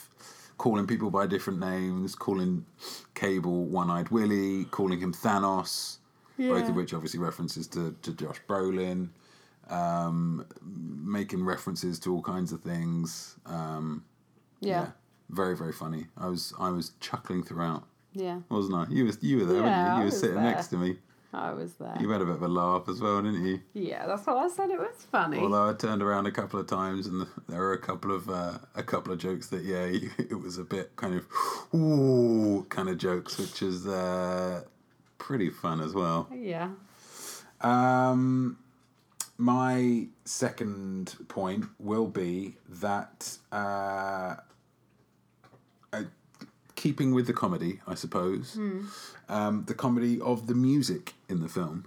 [0.57, 2.65] calling people by different names calling
[3.15, 5.97] cable one-eyed willie calling him thanos
[6.37, 9.09] both of which obviously references to, to josh brolin
[9.69, 13.35] um, making references to all kinds of things.
[13.45, 14.03] Um,
[14.59, 14.87] yeah
[15.29, 16.07] very very funny.
[16.17, 17.83] I was i was chuckling throughout.
[18.13, 18.41] Yeah.
[18.49, 18.85] Wasn't i?
[18.93, 19.99] You was you were there Yeah, weren't you?
[19.99, 20.43] You were sitting there.
[20.43, 20.97] next to me.
[21.35, 21.97] I was there.
[21.99, 23.59] You had a bit of a laugh as well didn't you?
[23.73, 24.69] Yeah that's what i said.
[24.69, 25.39] It was funny.
[25.39, 28.59] Although I turned around a couple of times and there were a couple of uh,
[28.75, 29.85] a couple of jokes that yeah
[30.19, 31.25] it was a bit kind of
[31.73, 34.61] ooh kind of jokes which is uh,
[35.17, 36.27] pretty fun as well.
[36.33, 36.69] yeah.
[37.61, 38.57] Um,
[39.37, 44.35] my second point will be that uh,
[45.93, 46.03] uh,
[46.75, 48.57] keeping with the comedy, I suppose,
[49.29, 51.85] um, the comedy of the music in the film.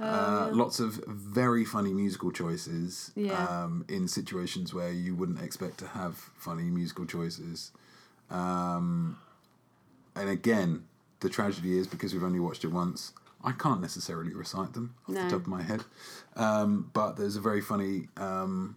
[0.00, 3.44] Uh, lots of very funny musical choices Yeah.
[3.64, 7.72] um, in situations where you wouldn't expect to have funny musical choices.
[8.30, 9.18] Um,
[10.14, 10.84] and again,
[11.20, 15.14] the tragedy is because we've only watched it once, I can't necessarily recite them off
[15.16, 15.24] No.
[15.24, 15.84] the top of my head.
[16.36, 18.76] Um, but there's a very funny um,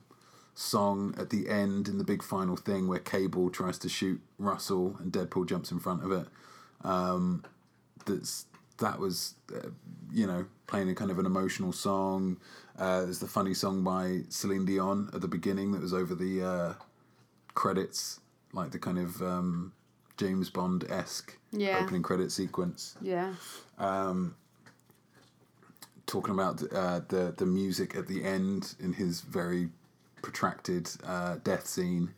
[0.61, 4.95] song at the end in the big final thing where Cable tries to shoot Russell
[4.99, 6.27] and Deadpool jumps in front of it.
[6.83, 7.43] Um,
[8.05, 8.45] that's
[8.77, 9.69] that was uh,
[10.11, 12.37] you know playing a kind of an emotional song.
[12.77, 16.43] Uh, there's the funny song by Celine Dion at the beginning that was over the
[16.43, 16.73] uh,
[17.53, 18.19] credits,
[18.53, 19.73] like the kind of um,
[20.17, 21.79] James Bond esque Yeah.
[21.79, 23.33] opening credit sequence yeah
[26.07, 29.69] talking about uh, the the music at the end in his very
[30.21, 32.13] protracted uh, death scene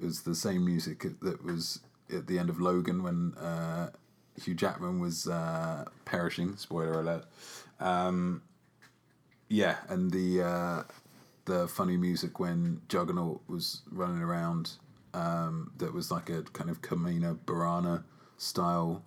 [0.00, 1.80] it was the same music that was
[2.12, 3.90] at the end of Logan when uh,
[4.42, 6.56] Hugh Jackman was uh, perishing.
[6.56, 7.26] Spoiler alert.
[7.78, 8.42] Um,
[9.48, 10.82] yeah, and the uh,
[11.44, 14.72] the funny music when Juggernaut was running around.
[15.12, 18.04] Um, that was like a kind of Carmina Burana
[18.38, 19.04] style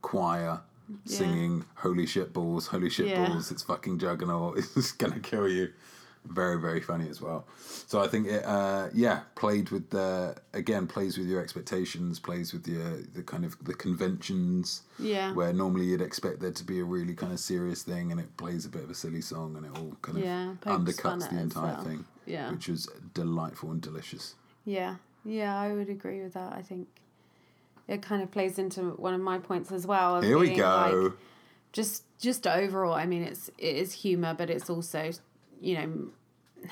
[0.00, 0.60] choir
[1.04, 3.28] singing "Holy shit balls, holy shit Yeah.
[3.28, 5.72] balls, it's fucking Juggernaut, it's gonna kill you."
[6.26, 7.46] Very very funny as well.
[7.86, 12.52] So I think it, uh, yeah, played with the again plays with your expectations, plays
[12.52, 14.82] with your the kind of the conventions.
[14.98, 15.32] Yeah.
[15.34, 18.36] Where normally you'd expect there to be a really kind of serious thing, and it
[18.36, 21.38] plays a bit of a silly song, and it all kind of Yeah, undercuts the
[21.38, 21.86] entire itself.
[21.86, 22.04] thing.
[22.26, 22.52] Yeah.
[22.52, 24.34] Which was delightful and delicious.
[24.64, 26.52] Yeah, yeah, I would agree with that.
[26.52, 26.86] I think
[27.88, 30.22] it kind of plays into one of my points as well.
[30.22, 31.02] Here we go.
[31.04, 31.12] like,
[31.72, 35.10] just, just overall, I mean, it's it is humor, but it's also,
[35.62, 36.68] you know,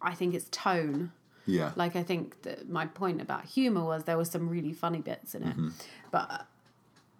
[0.00, 1.12] I think it's tone.
[1.46, 1.72] yeah.
[1.76, 5.34] Like I think that my point about humor was there were some really funny bits
[5.34, 5.68] in it, Mm-hmm.
[6.10, 6.46] but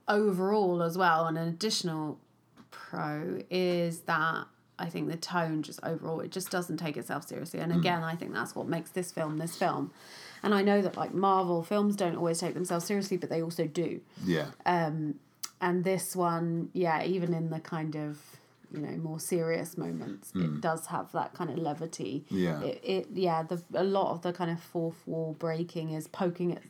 [0.08, 2.18] overall as well, and an additional
[2.70, 4.44] pro is that
[4.78, 7.64] I think the tone just overall it just doesn't take itself seriously, Mm.
[7.64, 9.90] and again I think that's what makes this film this film,
[10.42, 13.66] and I know that like Marvel films don't always take themselves seriously, but they also
[13.66, 14.46] do, yeah.
[14.66, 15.16] Um,
[15.60, 18.18] and this one, yeah, even in the kind of
[18.72, 22.24] you know more serious moments, it does have that kind of levity.
[22.30, 22.38] Mm.
[22.46, 22.60] Yeah.
[22.62, 26.56] It, it yeah, the a lot of the kind of fourth wall breaking is poking
[26.56, 26.62] at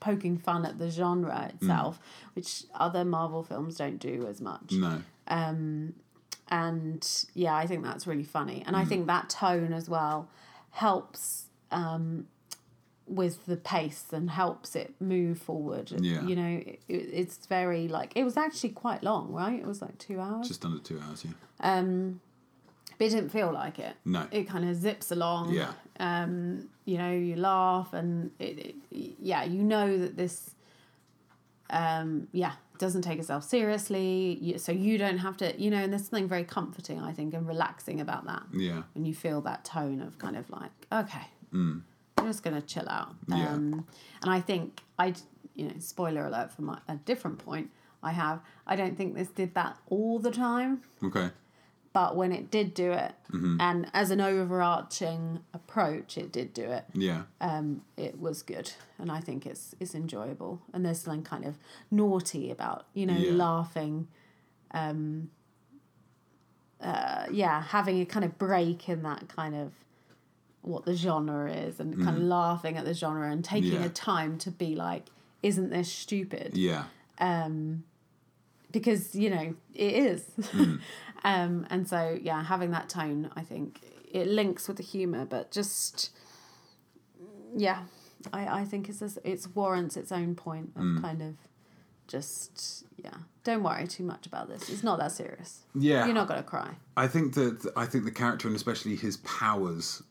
[0.00, 1.98] poking fun at the genre itself,
[2.34, 4.72] which other Marvel films don't do as much.
[4.72, 5.02] No.
[6.48, 8.88] And yeah, I think that's really funny, and I Mm.
[8.88, 10.28] think that tone as well
[10.70, 11.46] helps.
[11.72, 12.28] Um,
[13.06, 15.92] with the pace and helps it move forward.
[16.00, 16.22] Yeah.
[16.24, 19.58] You know, it, it's very like it was actually quite long, right?
[19.58, 21.32] It was like two hours, Just under two hours, yeah.
[21.60, 22.20] Um,
[22.98, 23.94] but it didn't feel like it.
[24.04, 24.26] No.
[24.30, 25.52] It kind of zips along.
[25.52, 25.72] Yeah.
[26.00, 30.50] Um, you know, you laugh and it, it yeah, you know that this
[31.70, 34.54] um yeah, doesn't take itself seriously.
[34.58, 37.46] So you don't have to, you know, and there's something very comforting, I think, and
[37.46, 38.42] relaxing about that.
[38.52, 38.82] Yeah.
[38.94, 41.26] When you feel that tone of kind of like, okay,
[42.18, 43.14] I'm just gonna chill out.
[43.28, 43.52] Yeah.
[43.52, 43.86] Um,
[44.22, 45.14] and I think I,
[45.54, 47.70] you know, spoiler alert for my a different point
[48.02, 48.40] I have.
[48.66, 51.30] I don't think this did that all the time, Okay.
[51.92, 53.60] but when it did do it, Mm-hmm.
[53.60, 56.84] and as an overarching approach, it did do it.
[56.94, 57.22] Yeah.
[57.40, 60.62] Um, it was good, and I think it's it's enjoyable.
[60.72, 61.58] And there's something kind of
[61.90, 63.32] naughty about you know Yeah.
[63.32, 64.08] laughing.
[64.72, 65.30] Um,
[66.80, 69.72] uh, yeah, having a kind of break in that kind of
[70.66, 73.80] what the genre is, and kind of laughing at the genre and taking Mm.
[73.80, 73.84] Yeah.
[73.86, 75.06] a time to be like,
[75.42, 76.84] "Isn't this stupid?" Yeah.
[78.72, 80.24] because you know it is.
[80.50, 80.74] Hmm.
[81.24, 85.50] um, and so yeah, having that tone, I think it links with the humor, but
[85.50, 86.10] just
[87.56, 87.84] yeah,
[88.32, 90.98] I I think it's just, it's warrants its own point of Hmm.
[91.00, 91.34] kind of
[92.08, 93.14] just yeah.
[93.44, 94.68] Don't worry too much about this.
[94.68, 95.60] It's not that serious.
[95.74, 96.04] Yeah.
[96.06, 96.76] You're not gonna cry.
[96.96, 100.02] I think that I think the character and especially his powers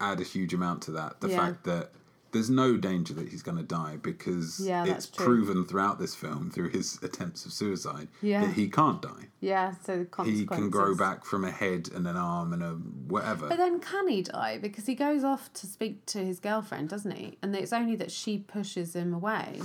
[0.00, 1.20] add a huge amount to that.
[1.20, 1.36] The Yeah.
[1.36, 1.92] fact that
[2.32, 6.48] there's no danger that he's going to die because Yeah, it's proven throughout this film
[6.52, 8.42] through his attempts of suicide Yeah.
[8.46, 9.30] that he can't die.
[9.40, 9.74] Yeah.
[9.84, 13.48] So the He can grow back from a head and an arm and a whatever.
[13.48, 14.58] But then can he die?
[14.58, 17.36] Because he goes off to speak to his girlfriend, doesn't he?
[17.42, 19.60] And it's only that she pushes him away.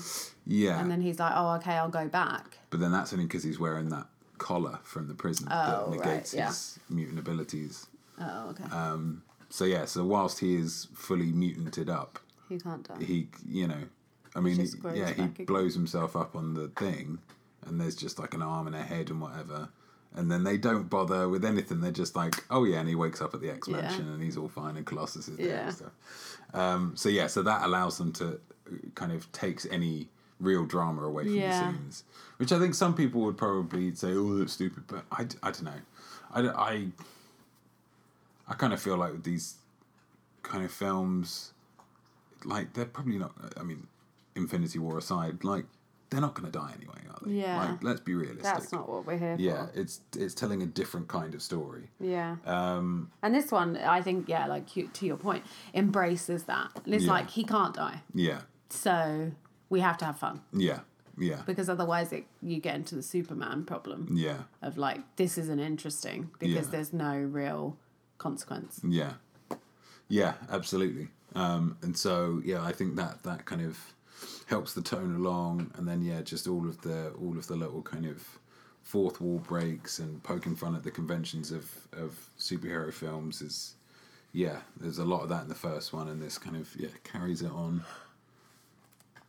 [0.47, 0.79] yeah.
[0.79, 2.57] And then he's like, oh, okay, I'll go back.
[2.71, 4.07] but then that's only because he's wearing that
[4.39, 6.47] collar from the prison Oh, that right, negates yeah.
[6.47, 7.85] his mutant abilities.
[8.19, 8.63] Oh, okay.
[8.75, 13.03] Um, So yeah, so whilst he is fully mutanted up, he can't die.
[13.03, 13.83] he you know
[14.35, 14.67] i mean he-
[14.99, 15.45] yeah he again.
[15.45, 17.17] blows himself up on the thing
[17.65, 19.69] and there's just like an arm and a head and whatever
[20.13, 23.19] and then they don't bother with anything they're just like oh yeah and he wakes
[23.21, 24.13] up at the x mansion Yeah.
[24.13, 25.65] and he's all fine and colossus is there Yeah.
[25.67, 25.91] and stuff
[26.53, 31.01] um, so yeah so that allows them to uh, kind of takes any real drama
[31.03, 31.49] away from Yeah.
[31.71, 32.03] the scenes
[32.37, 35.63] which i think some people would probably say oh that's stupid but I, I don't
[35.63, 35.81] know
[36.33, 36.87] I, I
[38.47, 39.55] I kind of feel like with these
[40.43, 41.53] kind of films
[42.43, 43.33] like they're probably not.
[43.57, 43.87] I mean,
[44.35, 45.65] Infinity War aside, like
[46.09, 47.31] they're not going to die anyway, are they?
[47.41, 47.57] Yeah.
[47.71, 48.43] Like, let's be realistic.
[48.43, 49.71] That's not what we're here Yeah, for.
[49.75, 51.89] Yeah, it's it's telling a different kind of story.
[51.99, 52.35] Yeah.
[52.45, 56.69] Um, And this one, I think, yeah, like you, to your point, embraces that.
[56.85, 57.11] It's Yeah.
[57.11, 59.31] like he can't die, yeah, so
[59.69, 60.81] we have to have fun yeah,
[61.17, 65.59] yeah, because otherwise, it you get into the Superman problem yeah, of like this isn't
[65.59, 66.71] interesting because Yeah.
[66.71, 67.77] there's no real
[68.17, 68.81] consequence.
[68.87, 69.13] yeah,
[70.07, 71.09] yeah, absolutely.
[71.35, 73.77] Um, and so yeah, I think that that kind of
[74.47, 77.81] helps the tone along, and then yeah, just all of the all of the little
[77.81, 78.23] kind of
[78.83, 83.75] fourth wall breaks and poking fun at the conventions of of superhero films is
[84.31, 86.89] yeah, there's a lot of that in the first one, and this kind of yeah
[87.03, 87.83] carries it on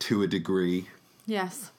[0.00, 0.88] to a degree.
[1.26, 1.72] Yes.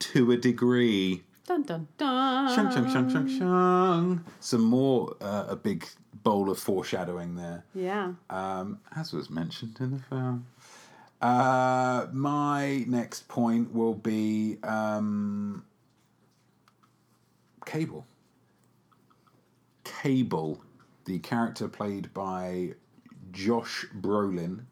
[0.00, 1.22] To a degree.
[1.46, 2.54] Dun dun dun.
[2.54, 4.24] Shung, shung, shung, shung, shung.
[4.40, 5.86] Some more, uh, a big
[6.24, 8.14] bowl of foreshadowing there, Yeah.
[8.30, 10.46] um, as was mentioned in the film.
[11.22, 15.64] Uh, my next point will be um,
[17.64, 18.06] cable.
[19.84, 20.60] Cable.
[21.06, 22.72] the character played by
[23.30, 24.64] Josh Brolin,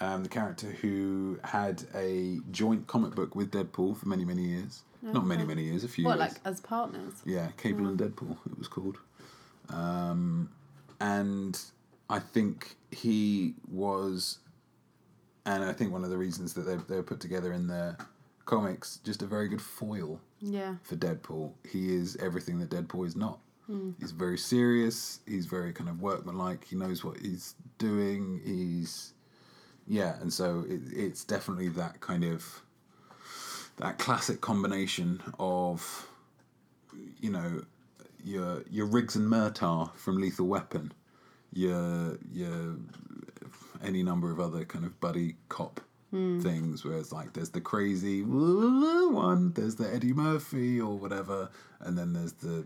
[0.00, 4.82] um, the character who had a joint comic book with Deadpool for many, many years.
[5.02, 6.32] Not many, many years, a few What, years.
[6.32, 7.12] like as partners?
[7.26, 8.96] Yeah, Cable and Deadpool, it was called.
[9.68, 10.48] Um,
[11.00, 11.58] and
[12.08, 14.38] I think he was,
[15.46, 17.96] and I think one of the reasons that they, they were put together in the
[18.44, 20.76] comics, just a very good foil Yeah.
[20.82, 21.52] for Deadpool.
[21.70, 23.38] He is everything that Deadpool is not.
[23.66, 23.92] Hmm.
[23.98, 25.20] He's very serious.
[25.26, 26.64] He's very kind of workmanlike.
[26.64, 28.40] He knows what he's doing.
[28.44, 29.14] He's
[29.86, 32.62] yeah, and so it, it's definitely that kind of
[33.78, 36.06] that classic combination of
[37.20, 37.64] you know
[38.24, 40.92] your your Riggs and Murtaugh from Lethal Weapon,
[41.52, 42.76] your your
[43.82, 45.80] any number of other kind of buddy cop
[46.42, 51.50] things where it's like there's the crazy one, there's the Eddie Murphy or whatever,
[51.80, 52.64] and then there's the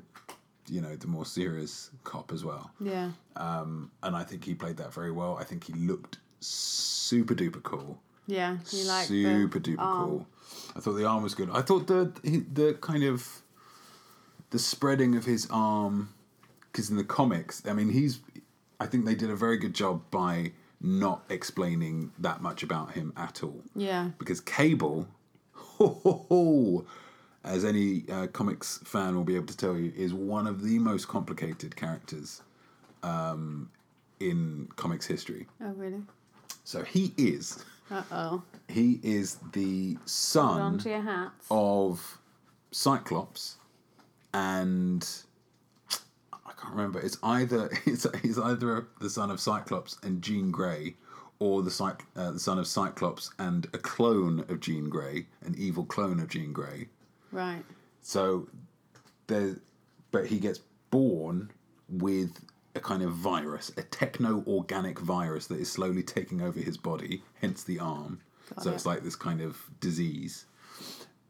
[0.69, 2.71] you know the more serious cop as well.
[2.79, 3.13] Yeah.
[3.37, 5.39] Um, and I think he played that very well.
[5.41, 8.59] I think he looked super duper cool Yeah.
[8.71, 10.09] You like super duper arm.
[10.11, 10.27] cool.
[10.77, 11.49] I thought the arm was good.
[11.51, 12.13] I thought the
[12.53, 13.43] the kind of
[14.51, 16.15] the spreading of his arm
[16.79, 18.21] because in the comics, I mean, he's.
[18.81, 23.13] I think they did a very good job by not explaining that much about him
[23.17, 23.61] at all.
[23.75, 24.11] Yeah.
[24.19, 25.09] Because Cable,
[25.53, 26.87] ho, ho, ho,
[27.43, 30.79] as any uh, comics fan will be able to tell you, is one of the
[30.79, 32.43] most complicated characters
[33.03, 33.69] um,
[34.21, 35.49] in comics history.
[35.61, 36.03] Oh, really?
[36.63, 37.65] So he is.
[37.91, 38.43] Uh oh.
[38.69, 41.47] He is the son on to your hats.
[41.51, 42.19] of
[42.71, 43.57] Cyclops
[44.39, 45.09] and
[46.33, 47.01] I can't remember.
[47.01, 50.95] It's either it's he's either the son of Cyclops and Jean Grey,
[51.39, 55.55] or the Cyc- uh, the son of Cyclops and a clone of Jean Grey, an
[55.59, 56.89] evil clone of Jean Grey.
[57.33, 57.65] Right.
[58.01, 58.49] So
[59.27, 59.57] there,
[60.13, 60.61] but he gets
[60.91, 61.51] born
[61.89, 67.23] with a kind of virus, a techno-organic virus that is slowly taking over his body.
[67.41, 68.21] Hence the arm.
[68.55, 68.75] Got so it.
[68.75, 70.47] it's like this kind of disease.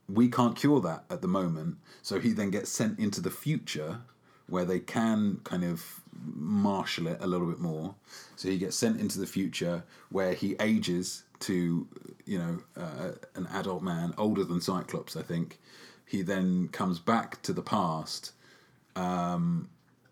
[0.08, 1.76] We can't cure that at the moment.
[2.02, 4.00] So he then gets sent into the future
[4.48, 6.00] where they can kind of
[6.34, 7.94] marshal it a little bit more.
[8.36, 11.86] So he gets sent into the future where he ages to,
[12.24, 15.58] you know, uh, an adult man, older than Cyclops, I think.
[16.06, 18.32] He then comes back to the past
[18.96, 19.68] um,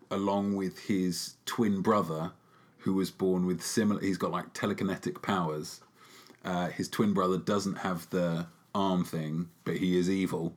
[0.09, 2.31] along with his twin brother,
[2.79, 3.99] who was born with similar.
[3.99, 5.81] He's got like telekinetic powers.
[6.45, 8.47] Uh, his twin brother doesn't have the
[8.77, 10.53] arm thing, but he is evil.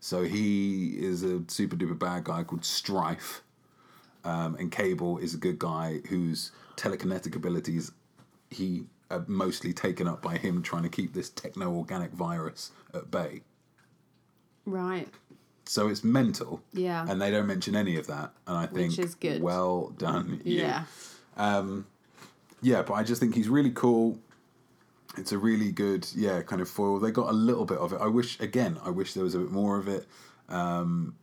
[0.00, 3.42] So he is a super duper bad guy called Strife.
[4.24, 7.92] Um, and Cable is a good guy whose telekinetic abilities
[8.50, 13.10] he are mostly taken up by him trying to keep this techno organic virus at
[13.10, 13.40] bay.
[14.64, 15.08] Right.
[15.64, 16.60] So it's mental.
[16.72, 17.06] Yeah.
[17.08, 18.32] And they don't mention any of that.
[18.46, 19.40] And I think Which is good.
[19.42, 20.40] well done.
[20.44, 20.60] you.
[20.60, 20.84] Yeah.
[22.62, 24.18] Yeah, but I just think he's really cool.
[25.16, 26.98] It's a really good, yeah, kind of foil.
[27.00, 28.00] They got a little bit of it.
[28.00, 30.06] I wish, again, I wish there was a bit more of it.
[30.48, 31.16] Um,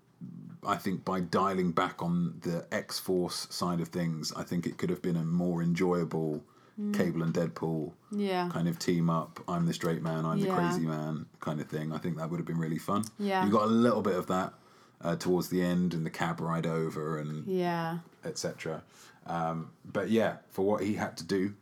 [0.65, 4.77] I think by dialing back on the X Force side of things, I think it
[4.77, 6.43] could have been a more enjoyable
[6.91, 8.49] Cable and Deadpool Yeah.
[8.51, 9.39] kind of team up.
[9.47, 11.91] I'm the straight man, I'm the crazy man kind of thing.
[11.93, 13.03] I think that would have been really fun.
[13.19, 13.45] Yeah.
[13.45, 14.53] You got a little bit of that
[14.99, 17.99] uh, towards the end and the cab ride over and Yeah.
[18.25, 18.81] etc.
[19.27, 21.53] Um, but yeah, for what he had to do,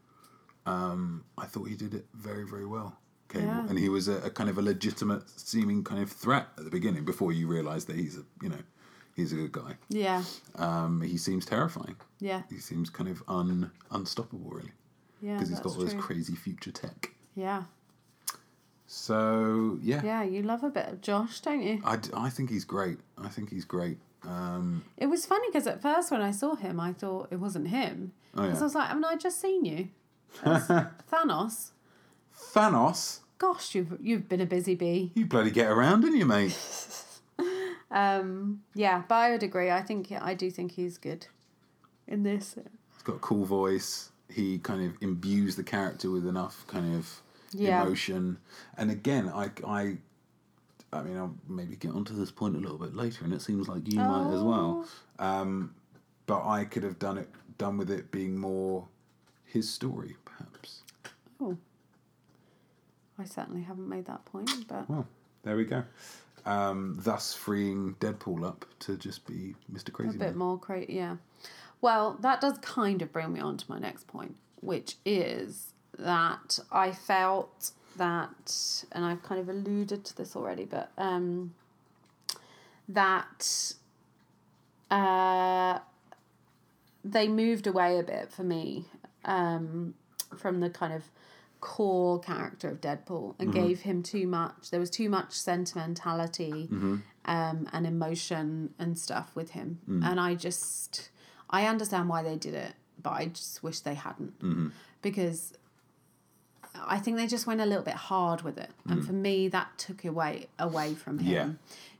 [0.65, 2.97] um, I thought he did it very, very well.
[3.29, 3.45] Cable.
[3.47, 3.67] Yeah.
[3.69, 6.69] And he was a, a kind of a legitimate seeming kind of threat at the
[6.69, 8.61] beginning before you realise that he's a you know
[9.15, 9.75] he's a good guy.
[9.89, 10.23] Yeah.
[10.55, 11.95] Um, he seems terrifying.
[12.19, 12.41] Yeah.
[12.49, 14.71] He seems kind of un unstoppable really
[15.21, 15.33] Yeah.
[15.35, 17.11] because he's got all this crazy future tech.
[17.35, 17.63] Yeah.
[18.87, 20.23] So yeah, Yeah.
[20.23, 21.81] You love a bit of Josh, don't you?
[21.85, 22.97] I, I think he's great.
[23.17, 23.97] I think he's great.
[24.23, 27.69] Um, It was funny because at first when I saw him, I thought it wasn't
[27.69, 28.11] him.
[28.35, 28.61] Oh, Because yeah.
[28.61, 29.87] I was like, haven't I just seen you?
[30.43, 31.71] Thanos.
[32.53, 35.11] Thanos, Gosh, you've you've been a busy bee.
[35.15, 36.57] you bloody get around, didn't you, mate?
[37.93, 39.69] Um, yeah, but I would agree.
[39.69, 41.27] I think I do think he's good
[42.07, 42.55] in this.
[42.93, 44.11] He's got a cool voice.
[44.29, 47.21] He kind of imbues the character with enough kind of
[47.51, 47.81] Yeah.
[47.83, 48.37] emotion.
[48.77, 49.97] And again, I, I,
[50.93, 53.67] I mean, I'll maybe get onto this point a little bit later, and it seems
[53.67, 54.85] like you might as well.
[55.19, 55.75] Um,
[56.27, 57.27] but I could have done it,
[57.57, 58.87] done with it being more
[59.43, 60.15] his story.
[61.41, 61.57] Oh,
[63.17, 65.07] I certainly haven't made that point, but Well,
[65.43, 65.83] there we go.
[66.45, 69.91] Um, thus freeing Deadpool up to just be Mr.
[69.91, 70.15] Crazy.
[70.15, 70.37] a bit Man.
[70.37, 71.17] more cra Yeah.
[71.81, 76.59] Well, that does kind of bring me on to my next point, which is that
[76.71, 81.53] I felt that, and I've kind of alluded to this already, but um,
[82.87, 83.73] that
[84.91, 85.79] uh,
[87.03, 88.85] they moved away a bit for me
[89.25, 89.95] um,
[90.37, 91.03] from the kind of
[91.61, 93.65] core character of Deadpool and mm-hmm.
[93.65, 94.71] gave him too much.
[94.71, 96.97] There was too much sentimentality mm-hmm.
[97.25, 100.03] um, and emotion and stuff with him, mm.
[100.03, 101.09] and I just
[101.49, 104.37] I understand why they did it, but I just wish they hadn't.
[104.39, 104.69] Mm-hmm.
[105.01, 105.53] Because
[106.85, 109.05] I think they just went a little bit hard with it, and mm.
[109.05, 111.33] for me that took away away from him.
[111.33, 111.49] Yeah.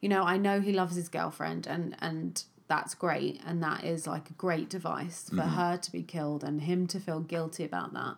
[0.01, 2.43] You know, I know he loves his girlfriend, and and
[2.73, 6.55] that's great, and that is like a great device for her to be killed and
[6.61, 8.15] him to feel guilty about that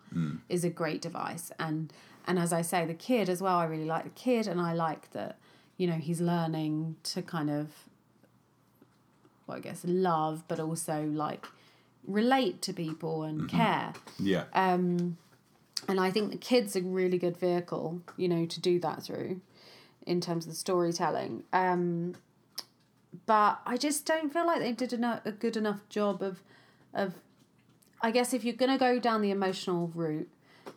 [0.56, 1.46] is a great device.
[1.66, 1.92] And
[2.28, 3.58] and as I say, the kid as well.
[3.64, 5.34] I really like the kid, and I like that.
[5.80, 6.76] You know, he's learning
[7.14, 7.66] to kind of,
[9.48, 11.46] well, I guess, love, but also like
[12.08, 14.44] relate to people and care Yeah.
[14.54, 15.18] um,
[15.88, 19.42] and I think the kid's a really good vehicle, you know, to do that through,
[20.06, 21.44] in terms of the storytelling.
[21.54, 22.16] Um,
[23.26, 26.42] but I just don't feel like they did eno- a good enough job of,
[26.94, 27.16] of,
[28.02, 30.30] I guess if you're gonna go down the emotional route,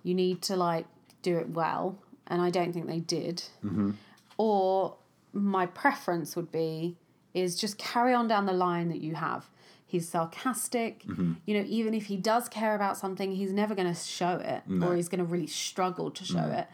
[0.02, 0.86] you need to like
[1.22, 3.44] do it well, and I don't think they did.
[3.64, 3.92] Mm-hmm.
[4.38, 4.96] Or
[5.32, 6.96] my preference would be
[7.34, 9.50] is just carry on down the line that you have.
[9.86, 11.04] He's sarcastic.
[11.04, 11.34] Mm-hmm.
[11.44, 14.62] You know, even if he does care about something, he's never going to show it,
[14.82, 16.60] or he's going to really struggle to show mm-hmm.
[16.60, 16.68] it,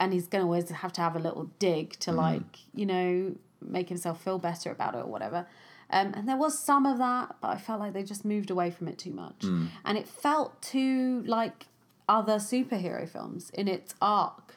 [0.00, 3.34] and he's going to always have to have a little dig to like, you know,
[3.64, 5.46] make himself feel better about it or whatever.
[5.90, 8.70] Um, and there was some of that, but I felt like they just moved away
[8.70, 11.66] from it too much, and it felt too like
[12.08, 14.56] other superhero films in its arc.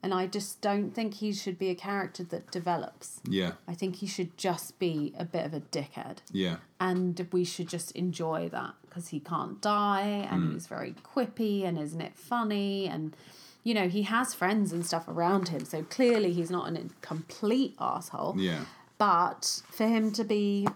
[0.00, 3.20] And I just don't think he should be a character that develops.
[3.28, 3.52] Yeah.
[3.66, 6.18] I think he should just be a bit of a dickhead.
[6.30, 6.58] Yeah.
[6.78, 11.76] And we should just enjoy that because he can't die and he's very quippy and
[11.76, 12.86] isn't it funny?
[12.86, 13.16] And,
[13.64, 15.64] you know, he has friends and stuff around him.
[15.64, 18.34] So clearly he's not a complete asshole.
[18.38, 18.60] Yeah.
[18.98, 20.66] But for him to be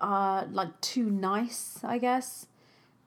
[0.00, 2.46] uh, like too nice, I guess,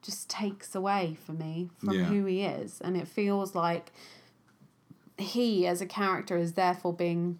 [0.02, 2.04] just takes away for me from Yeah.
[2.04, 2.80] who he is.
[2.80, 3.92] And it feels like
[5.18, 7.38] he, as a character, is therefore being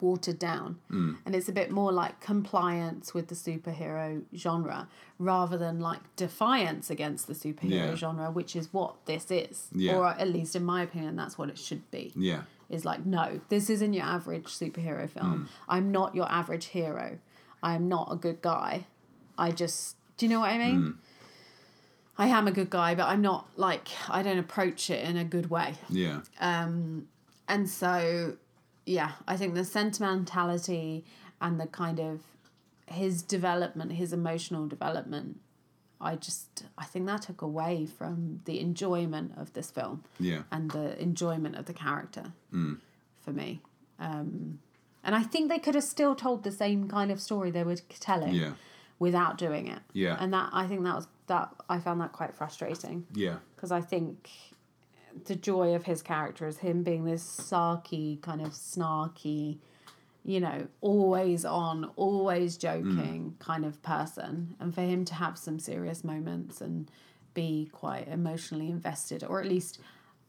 [0.00, 0.78] watered down.
[0.90, 1.16] Mm.
[1.24, 4.88] And it's a bit more like compliance with the superhero genre
[5.18, 7.94] rather than like defiance against the superhero Yeah.
[7.94, 9.68] genre, which is what this is.
[9.72, 9.96] Yeah.
[9.96, 12.42] Or at least in my opinion, that's what it should be Yeah.
[12.68, 15.48] is like, no, this isn't your average superhero film.
[15.68, 17.18] I'm not your average hero.
[17.62, 18.86] I'm not a good guy.
[19.38, 20.98] I just, do you know what I mean?
[22.18, 25.24] I am a good guy, but I'm not like, I don't approach it in a
[25.24, 25.74] good way.
[25.90, 26.20] Yeah.
[26.40, 27.08] Um,
[27.48, 28.36] and so,
[28.86, 31.04] yeah, I think the sentimentality
[31.40, 32.20] and the kind of
[32.86, 35.40] his development, his emotional development,
[36.00, 40.42] I just, I think that took away from the enjoyment of this film Yeah.
[40.52, 43.60] and the enjoyment of the character for me.
[43.98, 44.60] Um,
[45.02, 47.76] and I think they could have still told the same kind of story they were
[47.76, 48.52] telling Yeah.
[48.98, 49.80] without doing it.
[49.92, 50.16] Yeah.
[50.20, 53.38] And that I think that was that I found that quite frustrating Yeah.
[53.56, 54.30] because I think
[55.24, 59.58] the joy of his character is him being this sarky kind of snarky,
[60.24, 63.44] you know, always on, always joking hmm.
[63.44, 66.90] kind of person, and for him to have some serious moments and
[67.34, 69.78] be quite emotionally invested, or at least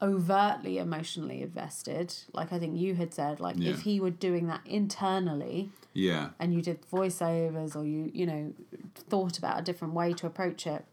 [0.02, 3.72] overtly emotionally invested, like I think you had said, like Yeah.
[3.72, 6.30] if he were doing that internally Yeah.
[6.40, 8.54] and you did voiceovers or you you know
[8.94, 10.86] thought about a different way to approach it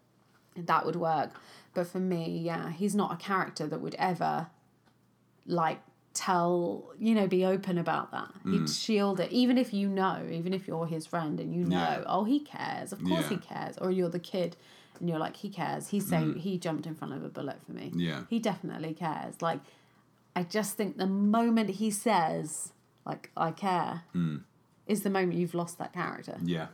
[0.57, 1.31] that would work
[1.75, 4.47] but for me yeah he's not a character that would ever
[5.47, 5.81] like
[6.15, 8.31] tell you know be open about that.
[8.45, 8.85] He'd mm.
[8.85, 9.31] shield it.
[9.33, 12.05] Even if you know even if you're his friend and you know Yeah.
[12.07, 12.93] oh he cares.
[12.93, 13.77] Of course he cares.
[13.79, 14.57] Or you're the kid
[15.01, 15.89] and you're like he cares.
[15.89, 16.39] He say mm.
[16.39, 17.93] he jumped in front of a bullet for me.
[17.95, 18.23] Yeah.
[18.31, 19.43] he definitely cares.
[19.43, 19.61] Like
[20.37, 22.73] i just think the moment he says
[23.07, 24.43] like i care mm.
[24.87, 26.39] is the moment you've lost that character.
[26.45, 26.69] Yeah.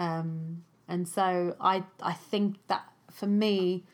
[0.00, 3.84] Um, and so i i think that for me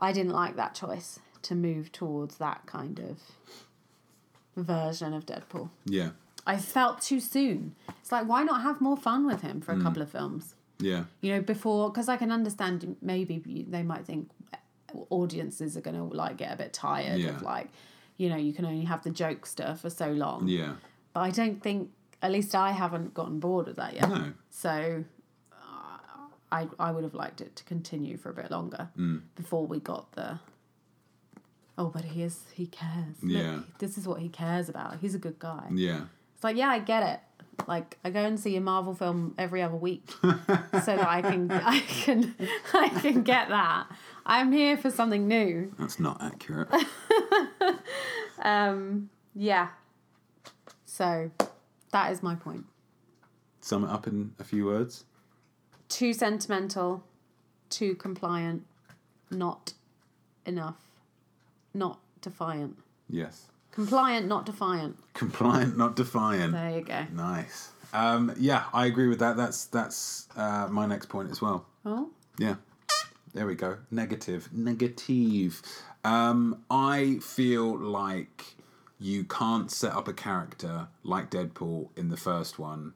[0.00, 3.18] i didn't like that choice to move towards that kind of
[4.56, 6.10] version of deadpool Yeah.
[6.46, 9.80] i felt too soon it's like why not have more fun with him for a
[9.80, 11.04] couple of films Yeah.
[11.20, 14.30] you know before because i can understand maybe they might think
[15.08, 17.30] audiences are going to like get a bit tired Yeah.
[17.30, 17.68] of like
[18.16, 20.74] you know you can only have the jokester for so long Yeah.
[21.14, 21.90] but i don't think
[22.22, 24.32] at least i haven't gotten bored of that yet No.
[24.50, 25.02] so uh,
[26.52, 29.22] I I would have liked it to continue for a bit longer Mm.
[29.36, 30.38] before we got the.
[31.78, 33.16] Oh, but he is he cares.
[33.22, 33.60] Look, Yeah.
[33.78, 34.98] this is what he cares about.
[35.00, 35.68] He's a good guy.
[35.72, 36.02] Yeah.
[36.34, 37.20] It's like yeah, I get it.
[37.68, 40.30] Like I go and see a Marvel film every other week, so
[40.96, 42.34] that I can I can
[42.72, 43.86] I can get that.
[44.26, 45.72] I'm here for something new.
[45.78, 46.68] That's not accurate.
[48.42, 49.68] Um, yeah.
[50.86, 51.30] So,
[51.92, 52.64] that is my point.
[53.60, 55.04] Sum it up in a few words.
[55.90, 57.04] Too sentimental,
[57.68, 58.64] too compliant,
[59.30, 59.74] not
[60.46, 60.76] enough,
[61.74, 62.78] not defiant.
[63.10, 63.46] Yes.
[63.72, 64.96] Compliant, not defiant.
[65.12, 66.52] Compliant, not defiant.
[66.52, 67.04] There you go.
[67.12, 67.70] Nice.
[67.92, 69.36] Um, yeah, I agree with that.
[69.36, 71.66] That's that's uh, my next point as well.
[71.84, 72.54] Oh, Yeah.
[73.32, 73.78] There we go.
[73.92, 74.48] Negative.
[74.52, 75.62] Negative.
[76.02, 78.56] Um, I feel like
[78.98, 82.94] you can't set up a character like Deadpool in the first one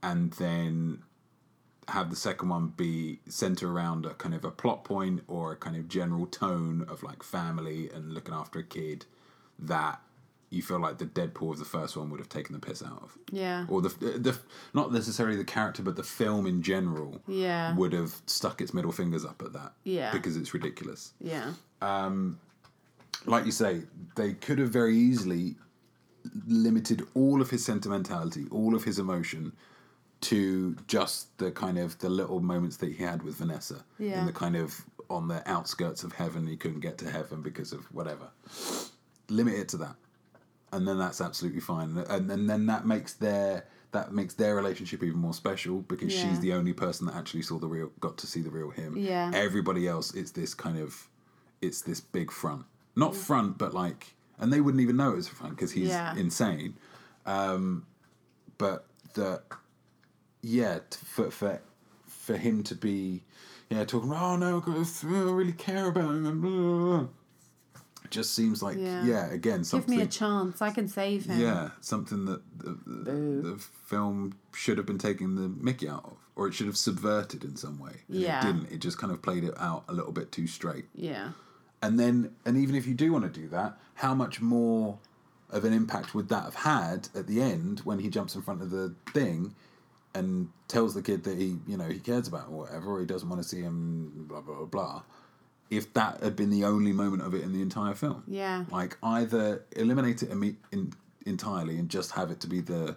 [0.00, 1.02] and then
[1.88, 5.56] have the second one be center around a kind of a plot point or a
[5.56, 9.04] kind of general tone of like family and looking after a kid
[9.58, 10.00] that
[10.50, 13.02] you feel like the Deadpool of the first one would have taken the piss out
[13.02, 13.64] of yeah.
[13.68, 14.38] or the the
[14.74, 17.74] not necessarily the character, but the film in general Yeah.
[17.74, 19.72] would have stuck its middle fingers up at that.
[19.84, 20.12] Yeah.
[20.12, 21.12] because it's ridiculous.
[21.20, 21.52] Yeah.
[21.80, 22.38] Um,
[23.24, 23.82] like you say,
[24.14, 25.56] they could have very easily
[26.46, 29.52] limited all of his sentimentality, all of his emotion
[30.22, 34.20] to just the kind of the little moments that he had with Vanessa Yeah.
[34.20, 36.46] in the kind of on the outskirts of heaven.
[36.46, 38.30] He couldn't get to heaven because of whatever.
[39.28, 39.96] Limit it to that,
[40.72, 41.96] and then that's absolutely fine.
[42.08, 46.30] And, and then that makes their that makes their relationship even more special because Yeah.
[46.30, 48.96] she's the only person that actually saw the real, got to see the real him.
[48.96, 49.30] Yeah.
[49.34, 51.08] Everybody else, it's this kind of,
[51.60, 52.64] it's this big front,
[52.96, 55.88] not front, but like, and they wouldn't even know it was a front because he's
[55.90, 56.16] Yeah.
[56.16, 56.74] insane.
[57.26, 57.84] Um,
[58.56, 59.42] but the,
[60.42, 61.60] yeah, for for
[62.06, 63.22] for him to be,
[63.70, 64.12] yeah, talking.
[64.12, 66.26] Oh no, oh, I don't really care about him.
[66.26, 67.08] and blah, blah, blah,"
[68.10, 69.04] Just seems like Yeah.
[69.04, 69.88] yeah, again something.
[69.88, 70.60] Give me a chance.
[70.60, 71.40] I can save him.
[71.40, 73.10] Yeah, something that the, the,
[73.50, 77.42] the film should have been taking the mickey out of, or it should have subverted
[77.44, 78.02] in some way.
[78.08, 78.40] Yeah.
[78.40, 78.72] it didn't.
[78.72, 80.86] It just kind of played it out a little bit too straight.
[80.94, 81.30] Yeah.
[81.80, 84.98] And then, and even if you do want to do that, how much more
[85.50, 88.62] of an impact would that have had at the end when he jumps in front
[88.62, 89.54] of the thing
[90.14, 93.06] and tells the kid that he, you know, he cares about or whatever, or he
[93.06, 94.66] doesn't want to see him, blah blah blah.
[94.66, 95.02] blah
[95.70, 98.66] if that had been the only moment of it in the entire film, Yeah.
[98.70, 100.92] like either eliminate it in,
[101.24, 102.94] entirely and just have it to be the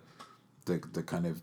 [0.65, 1.41] the the kind of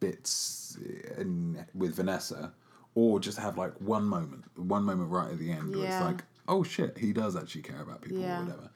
[0.00, 0.76] bits
[1.18, 2.52] in, with Vanessa,
[2.94, 6.22] or just have like one moment, one moment right at the end where it's like,
[6.48, 8.40] oh shit, he does actually care about people Yeah.
[8.40, 8.70] or whatever.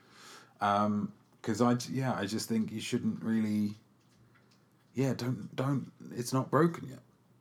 [0.61, 1.13] Um,
[1.43, 3.75] because I, yeah, I just think you shouldn't really.
[4.95, 5.91] Yeah, don't don't.
[6.17, 7.01] It's not broken yet.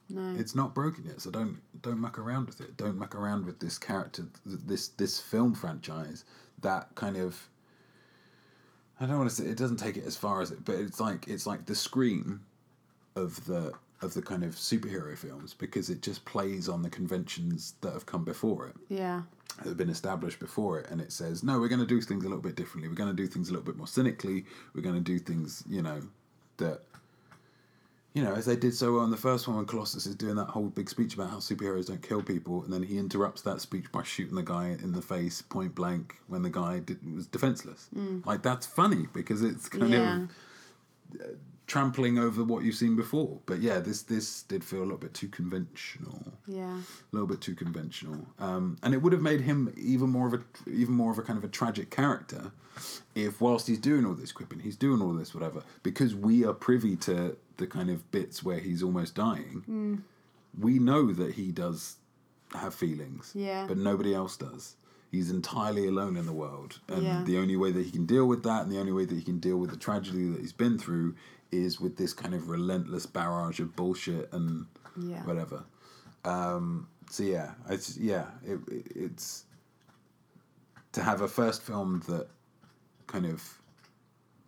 [0.09, 0.35] No.
[0.39, 2.77] It's not broken yet, so don't don't muck around with it.
[2.77, 6.25] Don't muck around with this character, this this film franchise
[6.61, 7.49] that kind of.
[8.99, 10.99] I don't want to say it doesn't take it as far as it, but it's
[10.99, 12.41] like it's like the scream
[13.15, 17.75] of the of the kind of superhero films because it just plays on the conventions
[17.81, 19.21] that have come before it yeah.
[19.57, 22.25] that have been established before it and it says no we're going to do things
[22.25, 24.43] a little bit differently we're going to do things a little bit more cynically
[24.75, 26.01] we're going to do things you know
[26.57, 26.81] that
[28.13, 30.35] you know as they did so well in the first one when colossus is doing
[30.35, 33.59] that whole big speech about how superheroes don't kill people and then he interrupts that
[33.61, 37.25] speech by shooting the guy in the face point blank when the guy did, was
[37.27, 37.89] defenseless
[38.25, 40.23] like that's funny because it's kind Yeah.
[40.23, 40.29] of
[41.65, 45.13] trampling over what you've seen before but yeah this this did feel a little bit
[45.13, 46.77] too conventional Yeah.
[46.79, 48.27] a little bit too conventional.
[48.37, 51.21] Um, and it would have made him even more of a even more of a
[51.21, 52.51] kind of a tragic character
[53.15, 56.53] if whilst he's doing all this quipping, he's doing all this whatever, because we are
[56.53, 60.03] privy to the kind of bits where he's almost dying.
[60.59, 61.97] We know that he does
[62.53, 63.65] have feelings, Yeah.
[63.67, 64.75] but nobody else does.
[65.11, 67.23] He's entirely alone in the world, and Yeah.
[67.23, 69.23] the only way that he can deal with that, and the only way that he
[69.23, 71.15] can deal with the tragedy that he's been through,
[71.51, 74.65] is with this kind of relentless barrage of bullshit and
[74.97, 75.23] Yeah.
[75.25, 75.63] whatever.
[76.25, 79.45] Um, so yeah, it's yeah, it, it, it's
[80.93, 82.27] to have a first film that
[83.07, 83.59] kind of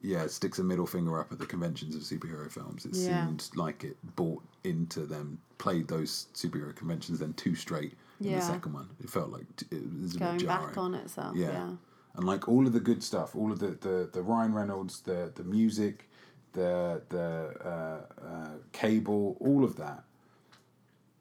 [0.06, 2.86] yeah sticks a middle finger up at the conventions of superhero films.
[2.86, 3.26] It Yeah.
[3.26, 8.39] seemed like it bought into them, played those superhero conventions then too straight in Yeah.
[8.39, 8.89] the second one.
[9.03, 10.68] It felt like t- it was a Going bit jarring.
[10.68, 11.36] back on itself.
[11.36, 11.51] Yeah.
[11.51, 11.72] Yeah.
[12.16, 15.32] And like all of the good stuff, all of the the, the Ryan Reynolds, the
[15.36, 16.10] the music,
[16.53, 20.06] the the uh, uh, cable, all of that,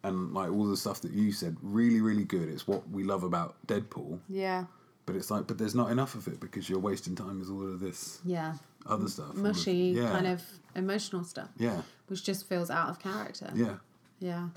[0.02, 2.48] and like all the stuff that you said, really really good.
[2.48, 4.20] It's what we love about Deadpool.
[4.28, 4.66] Yeah.
[5.06, 7.66] But it's like, but there's not enough of it because you're wasting time with all
[7.66, 8.54] of this Yeah.
[8.86, 10.42] Other stuff, Mushy yeah, kind of
[10.74, 13.50] emotional stuff, yeah, which just feels out of character.
[13.54, 13.76] yeah,
[14.18, 14.48] Yeah.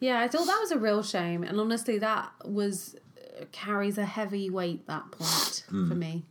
[0.00, 1.42] Yeah, I thought that was a real shame.
[1.42, 2.94] And honestly, that was
[3.40, 5.88] uh, carries a heavy weight, that point, Mm.
[5.88, 6.24] for me.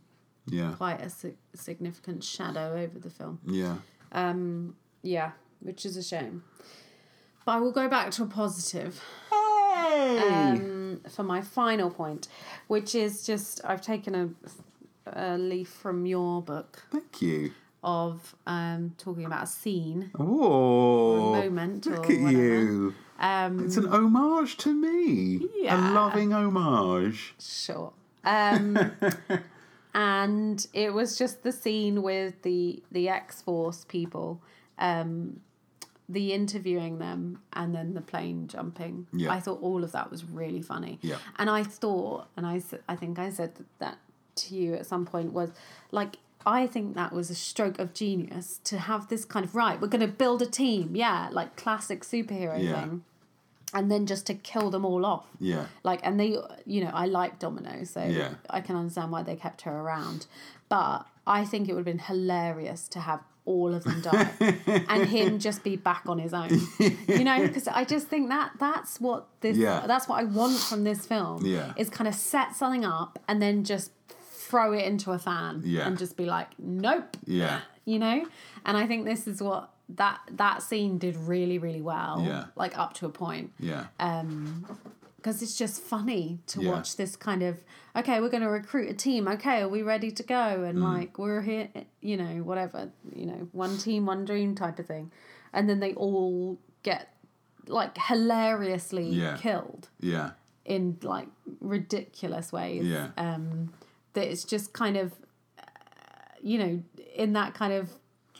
[0.46, 3.40] yeah, Quite a si- significant shadow over the film.
[3.46, 3.76] yeah.
[4.12, 6.44] Um, Yeah, which is a shame.
[7.44, 10.18] But I will go back to a positive Hey!
[10.18, 12.28] um, for my final point,
[12.68, 14.30] which is just I've taken a,
[15.14, 16.84] a leaf from your book.
[16.90, 17.52] Thank you.
[17.82, 21.32] of um, talking about a scene Whoa!
[21.34, 22.94] moment or Look at you.
[23.20, 25.46] Um, It's an homage to me.
[25.56, 25.76] Yeah.
[25.76, 27.34] A loving homage.
[27.38, 27.92] Sure.
[28.24, 28.76] Um,
[29.94, 34.42] and it was just the scene with the the X Force people,
[34.78, 35.40] um,
[36.08, 39.06] the interviewing them, and then the plane jumping.
[39.12, 39.32] Yeah.
[39.32, 40.98] I thought all of that was really funny.
[41.02, 41.16] Yeah.
[41.38, 43.98] And I thought, and I I think I said that
[44.38, 45.50] to you at some point was
[45.90, 46.16] like.
[46.46, 49.78] I think that was a stroke of genius to have this kind of right.
[49.78, 52.80] We're going to build a team, yeah, like classic superhero Yeah.
[52.80, 53.04] thing,
[53.74, 55.66] and then just to kill them all off Yeah.
[55.82, 58.30] like and they you know i like domino so Yeah.
[58.48, 60.26] i can understand why they kept her around
[60.70, 64.30] but i think it would have been hilarious to have all of them die
[64.88, 66.48] and him just be back on his own
[67.08, 69.84] you know because i just think that that's what this Yeah.
[69.86, 71.74] that's what i want from this film Yeah.
[71.76, 73.90] is kind of set something up and then just
[74.48, 75.86] throw it into a fan Yeah.
[75.86, 77.60] and just be like nope Yeah.
[77.84, 78.18] you know
[78.66, 79.70] and i think this is what
[80.02, 82.44] that that scene did really really well Yeah.
[82.56, 83.86] like up to a point Yeah.
[84.00, 84.66] Um
[85.16, 86.70] because it's just funny to Yeah.
[86.72, 87.54] watch this kind of
[87.96, 90.92] okay we're going to recruit a team okay are we ready to go and Mm.
[90.94, 91.68] like we're here
[92.00, 92.90] you know whatever
[93.20, 95.10] you know one team one dream type of thing
[95.52, 97.02] and then they all get
[97.66, 99.36] like hilariously Yeah.
[99.38, 100.30] killed yeah.
[100.64, 101.28] in like
[101.60, 103.08] ridiculous ways Yeah.
[103.16, 103.72] um
[104.18, 105.12] that it's just kind of
[105.58, 105.62] uh,
[106.42, 106.82] you know
[107.14, 107.90] in that kind of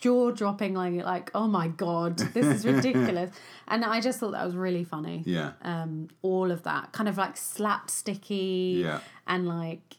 [0.01, 3.31] jaw dropping like like oh my god this is ridiculous
[3.67, 5.53] and i just thought that was really funny Yeah.
[5.63, 9.01] um, all of that kind of like slapsticky Yeah.
[9.27, 9.97] and like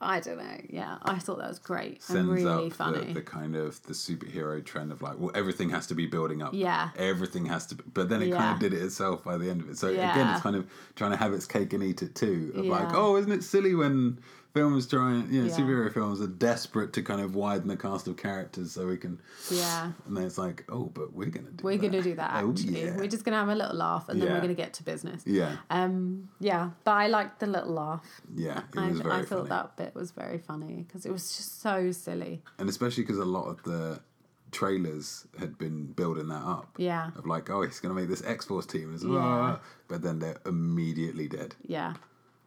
[0.00, 0.58] I don't know.
[0.70, 3.06] Yeah, I thought that was great and Sends really up funny.
[3.06, 6.40] the, the kind of the superhero trend of like, well, everything has to be building
[6.40, 6.52] up.
[6.54, 6.90] Yeah.
[6.96, 7.82] Everything has to be.
[7.92, 9.76] But then it kind of did it itself by the end of it.
[9.76, 12.52] So again, it's kind of trying to have its cake and eat it too.
[12.54, 14.20] Of like, oh, isn't it silly when
[14.54, 15.56] films trying, you know, Yeah.
[15.56, 19.20] superhero films are desperate to kind of widen the cast of characters so we can.
[19.50, 21.62] yeah, And then it's like, oh, but we're gonna do.
[21.64, 21.82] we're that.
[21.90, 22.42] gonna do that.
[22.44, 22.96] Oh, Actually, yeah.
[22.96, 24.34] we're just gonna have a little laugh and then Yeah.
[24.34, 25.22] we're gonna get to business.
[25.26, 25.56] Yeah.
[25.70, 28.20] Um, yeah, but I liked the little laugh.
[28.34, 28.62] Yeah.
[28.76, 32.42] I, I thought that bit was very funny because it was just so silly.
[32.58, 34.00] and especially because a lot of the
[34.50, 36.74] trailers had been building that up.
[36.78, 37.10] Yeah.
[37.16, 39.58] Of like, oh, he's going to make this X Force team, as Yeah.
[39.88, 41.54] but then they're immediately dead.
[41.66, 41.94] Yeah,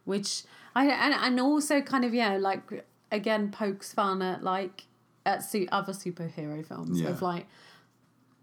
[0.04, 0.42] which
[0.74, 4.84] I and and also kind of yeah like again pokes fun at like
[5.24, 7.10] at su- other superhero films Yeah.
[7.10, 7.46] of like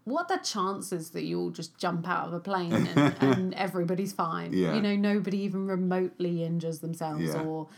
[0.04, 4.12] what the chances that you all just jump out of a plane and, and everybody's
[4.12, 4.74] fine Yeah.
[4.74, 7.42] you know nobody even remotely injures themselves Yeah.
[7.42, 7.68] or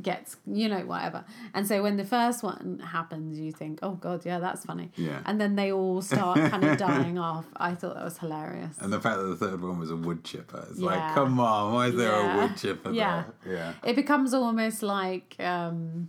[0.00, 1.22] gets you know whatever
[1.52, 5.20] and so when the first one happens you think oh god yeah that's funny Yeah.
[5.26, 8.90] and then they all start kind of dying off i thought that was hilarious And
[8.92, 11.88] the fact that the third one was a wood chipper, it's like, come on, why
[11.88, 12.34] is there Yeah.
[12.34, 13.24] a wood chipper Yeah.
[13.44, 13.54] there?
[13.54, 13.72] Yeah.
[13.90, 16.08] it becomes almost like um,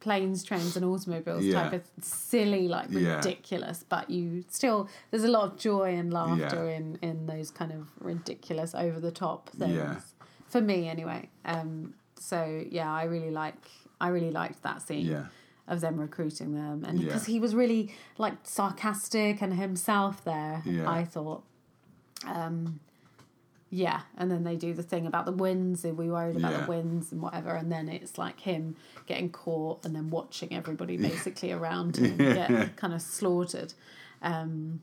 [0.00, 1.62] planes, trains, and automobiles Yeah.
[1.62, 3.16] type of silly, like Yeah.
[3.16, 3.84] ridiculous.
[3.88, 6.76] But you still there's a lot of joy and laughter Yeah.
[6.78, 9.74] in in those kind of ridiculous, over the top things.
[9.76, 9.96] Yeah.
[10.48, 11.28] For me, anyway.
[11.44, 13.56] Um, so yeah, I really like
[14.00, 15.06] I really liked that scene.
[15.06, 15.26] Yeah.
[15.68, 17.04] Of them recruiting them, and Yeah.
[17.06, 20.90] because he was really like sarcastic and himself there, Yeah.
[20.90, 21.44] I thought.
[22.26, 22.80] Um,
[23.72, 25.84] yeah, and then they do the thing about the winds.
[25.84, 26.60] and we worried about Yeah.
[26.62, 27.50] the winds and whatever?
[27.50, 28.74] And then it's like him
[29.06, 33.74] getting caught and then watching everybody basically around him get kind of slaughtered.
[34.22, 34.80] Um,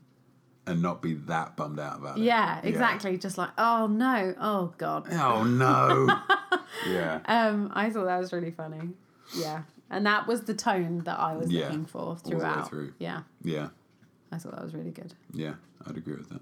[0.66, 2.22] And not be that bummed out about it.
[2.22, 3.18] yeah, exactly.
[3.18, 5.06] Just like, oh no, oh god.
[5.12, 6.08] Oh, no.
[6.88, 7.20] yeah.
[7.26, 8.90] Um, I thought that was really funny.
[9.36, 12.36] Yeah, and that was the tone that I was Yeah, looking for all the way
[12.38, 12.68] throughout.
[12.68, 12.92] through.
[12.98, 13.68] Yeah, Yeah.
[14.32, 15.14] I thought that was really good.
[15.32, 15.54] Yeah.
[15.86, 16.40] I'd agree with that.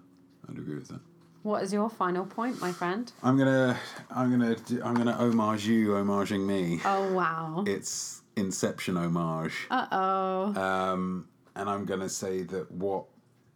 [0.48, 1.00] I'd agree with that.
[1.42, 3.12] What is your final point, my friend?
[3.22, 3.78] I'm gonna,
[4.10, 6.80] I'm gonna, I'm gonna homage you, homaging me.
[6.84, 7.62] Oh wow.
[7.66, 9.54] It's Inception homage.
[9.70, 10.60] Uh oh.
[10.60, 13.04] Um, and I'm going to say that what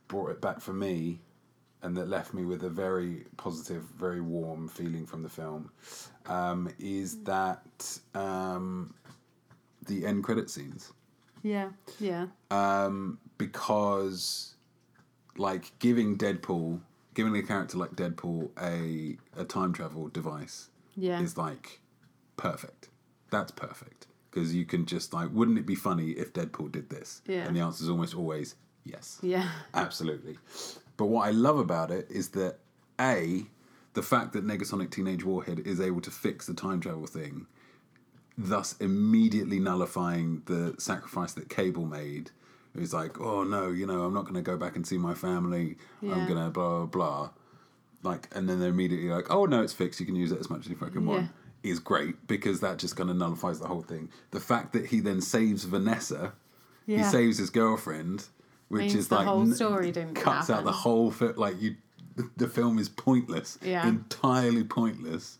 [0.08, 1.20] brought it back for me
[1.82, 5.70] and that left me with a very positive, very warm feeling from the film
[6.30, 8.94] um, is that um,
[9.86, 10.92] the end credit scenes.
[11.42, 11.70] Yeah.
[11.98, 12.26] Yeah.
[12.50, 14.54] Um, because,
[15.36, 16.80] like, giving Deadpool,
[17.14, 21.20] giving a character like Deadpool a, a time travel device Yeah.
[21.20, 21.80] is like
[22.36, 22.88] perfect.
[23.30, 24.06] That's perfect.
[24.30, 27.20] Because you can just, like, wouldn't it be funny if Deadpool did this?
[27.26, 27.46] Yeah.
[27.46, 28.54] And the answer is almost always
[28.84, 29.18] yes.
[29.22, 29.48] Yeah.
[29.74, 30.38] Absolutely.
[30.96, 32.58] But what I love about it is that
[33.00, 33.46] A,
[33.94, 37.46] the fact that Negasonic Teenage Warhead is able to fix the time travel thing,
[38.38, 42.30] thus immediately nullifying the sacrifice that Cable made.
[42.74, 45.14] It's like, oh no, you know, I'm not going to go back and see my
[45.14, 45.76] family.
[46.02, 47.30] I'm going to blah, blah, blah.
[48.02, 50.00] Like, and then they're immediately like, oh no, it's fixed.
[50.00, 51.22] You can use it as much as you fucking want.
[51.22, 51.28] Yeah.
[51.62, 54.08] Is great because that just kind of nullifies the whole thing.
[54.30, 56.32] The fact that he then saves Vanessa
[56.96, 58.26] He saves his girlfriend,
[58.68, 61.34] which Means is the like whole story didn't cuts out the whole film.
[61.36, 61.76] Like you,
[62.36, 63.58] the film is pointless.
[63.62, 63.86] Yeah.
[63.86, 65.38] entirely pointless.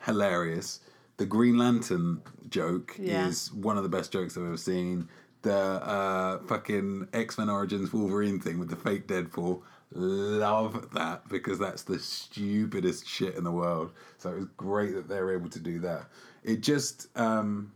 [0.00, 0.80] Hilarious.
[1.18, 3.26] The Green Lantern joke Yeah.
[3.28, 5.08] is one of the best jokes I've ever seen.
[5.42, 9.62] The uh, fucking X Men Origins Wolverine thing with the fake Deadpool.
[9.92, 13.92] Love that because that's the stupidest shit in the world.
[14.18, 16.06] So it was great that they're able to do that.
[16.44, 17.72] It just, um,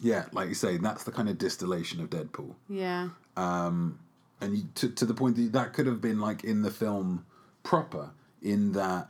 [0.00, 3.08] yeah, like you say, that's the kind of distillation of Deadpool Yeah.
[4.44, 7.24] And you, to to the point that that could have been like in the film
[7.62, 8.10] proper,
[8.42, 9.08] in that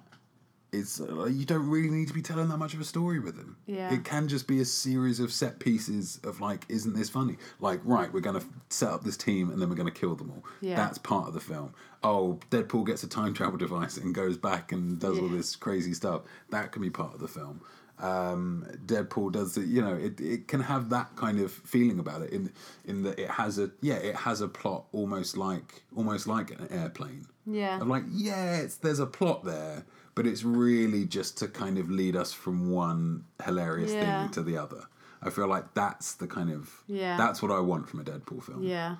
[0.74, 3.36] it's uh, you don't really need to be telling that much of a story with
[3.36, 3.56] him.
[3.66, 3.92] Yeah.
[3.94, 7.36] it can just be a series of set pieces of like, isn't this funny?
[7.60, 10.44] Like, right, we're gonna set up this team and then we're gonna kill them all.
[10.60, 10.76] Yeah.
[10.76, 11.74] That's part of the film.
[12.02, 15.94] Oh, Deadpool gets a time travel device and goes back and does all this crazy
[15.94, 16.22] stuff.
[16.50, 17.62] That can be part of the film.
[17.98, 19.66] Um, Deadpool does it.
[19.66, 22.52] you know, it, it can have that kind of feeling about it in
[22.84, 26.66] in that it has a yeah, it has a plot almost like almost like an
[26.70, 27.26] airplane.
[27.46, 27.78] Yeah.
[27.80, 29.84] I'm like, yeah, it's there's a plot there,
[30.14, 34.22] but it's really just to kind of lead us from one hilarious Yeah.
[34.22, 34.84] thing to the other.
[35.22, 37.16] I feel like that's the kind of Yeah.
[37.16, 38.62] that's what I want from a Deadpool film.
[38.64, 38.96] Yeah.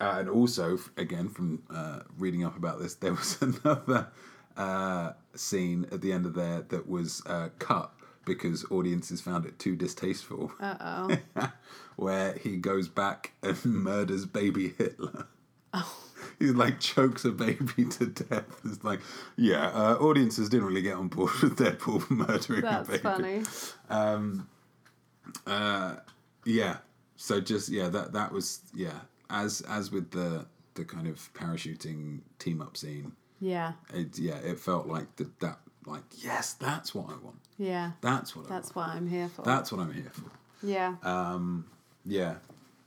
[0.00, 4.08] Uh, and also, again, from uh, reading up about this, there was another
[4.56, 7.92] uh, scene at the end of there that was uh, cut
[8.24, 10.52] because audiences found it too distasteful.
[10.60, 10.76] Uh
[11.36, 11.48] oh.
[11.96, 15.26] where he goes back and murders baby Hitler.
[15.72, 15.98] Oh.
[16.38, 18.60] He like chokes a baby to death.
[18.64, 19.00] It's like,
[19.36, 23.02] yeah, uh, audiences didn't really get on board with Deadpool murdering That's a baby.
[23.02, 23.42] funny.
[26.44, 26.78] Yeah.
[27.16, 29.00] So just yeah, that that was yeah.
[29.30, 33.12] As as with the the kind of parachuting team up scene,
[33.42, 33.72] Yeah.
[33.92, 37.40] it yeah, it felt like that that like yes, that's what I want.
[37.58, 37.90] Yeah.
[38.00, 38.88] That's what I That's want.
[38.90, 39.42] what I'm here for.
[39.42, 40.30] That's what I'm here for.
[40.62, 40.94] yeah.
[41.02, 41.66] Um,
[42.04, 42.36] Yeah,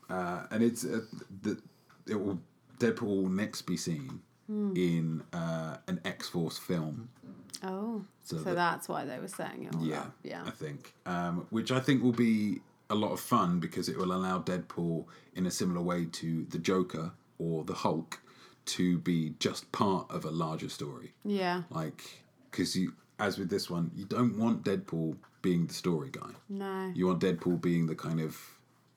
[0.09, 1.01] uh, and it's uh,
[1.43, 1.57] the
[2.07, 2.39] it will
[2.79, 7.09] Deadpool will next be seen in uh, an X Force film.
[7.63, 8.03] oh.
[8.23, 10.05] so So, that- that's why they were saying it all Yeah.
[10.23, 10.43] Yeah.
[10.45, 14.13] I think, um, which I think will be a lot of fun because it will
[14.13, 18.19] allow Deadpool in a similar way to the Joker or the Hulk
[18.65, 21.13] to be just part of a larger story.
[21.23, 21.63] Yeah.
[21.69, 26.31] Like, because you, as with this one, you don't want Deadpool being the story guy.
[26.49, 26.91] No.
[26.95, 28.37] You want Deadpool being the kind of,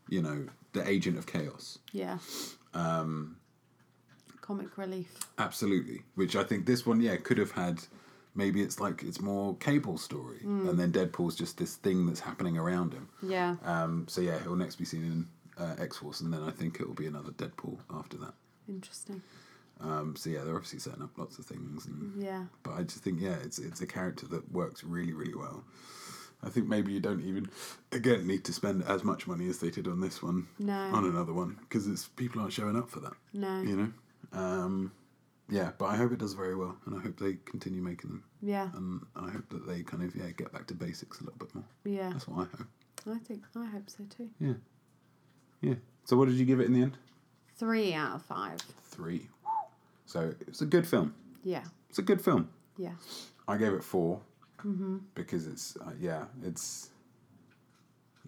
[0.08, 1.78] you know, the agent of chaos.
[1.92, 2.18] Yeah.
[2.74, 3.36] Um.
[4.40, 5.18] Comic relief.
[5.36, 6.02] Absolutely.
[6.14, 7.82] Which I think this one, yeah, could have had.
[8.34, 12.56] Maybe it's like it's more Cable story, and then Deadpool's just this thing that's happening
[12.56, 13.08] around him.
[13.20, 13.56] Yeah.
[13.64, 15.26] Um, so yeah, he'll next be seen in
[15.58, 18.34] uh, X Force, and then I think it will be another Deadpool after that.
[18.68, 19.22] Interesting.
[19.80, 22.46] Um, so yeah, they're obviously setting up lots of things, and, Yeah.
[22.64, 25.64] but I just think yeah, it's it's a character that works really really well.
[26.42, 27.48] I think maybe you don't even
[27.92, 30.74] again need to spend as much money as they did on this one No.
[30.74, 33.12] on another one because it's people aren't showing up for that.
[33.32, 33.60] No.
[33.62, 33.92] You know,
[34.32, 34.92] um,
[35.48, 38.24] yeah, but I hope it does very well, and I hope they continue making them,
[38.42, 38.70] Yeah.
[38.74, 41.54] and I hope that they kind of yeah get back to basics a little bit
[41.54, 41.64] more.
[41.84, 42.10] Yeah.
[42.10, 42.66] That's what I hope.
[43.06, 44.28] I think I hope so too.
[44.40, 44.54] Yeah,
[45.60, 45.74] yeah.
[46.04, 46.98] So what did you give it in the end?
[47.56, 48.60] Three out of five.
[48.84, 49.28] Three.
[50.08, 51.14] So it's a good film.
[51.44, 51.64] Yeah.
[51.90, 52.48] It's a good film.
[52.78, 52.92] Yeah.
[53.46, 54.20] I gave it 4
[55.14, 56.90] because it's uh, yeah it's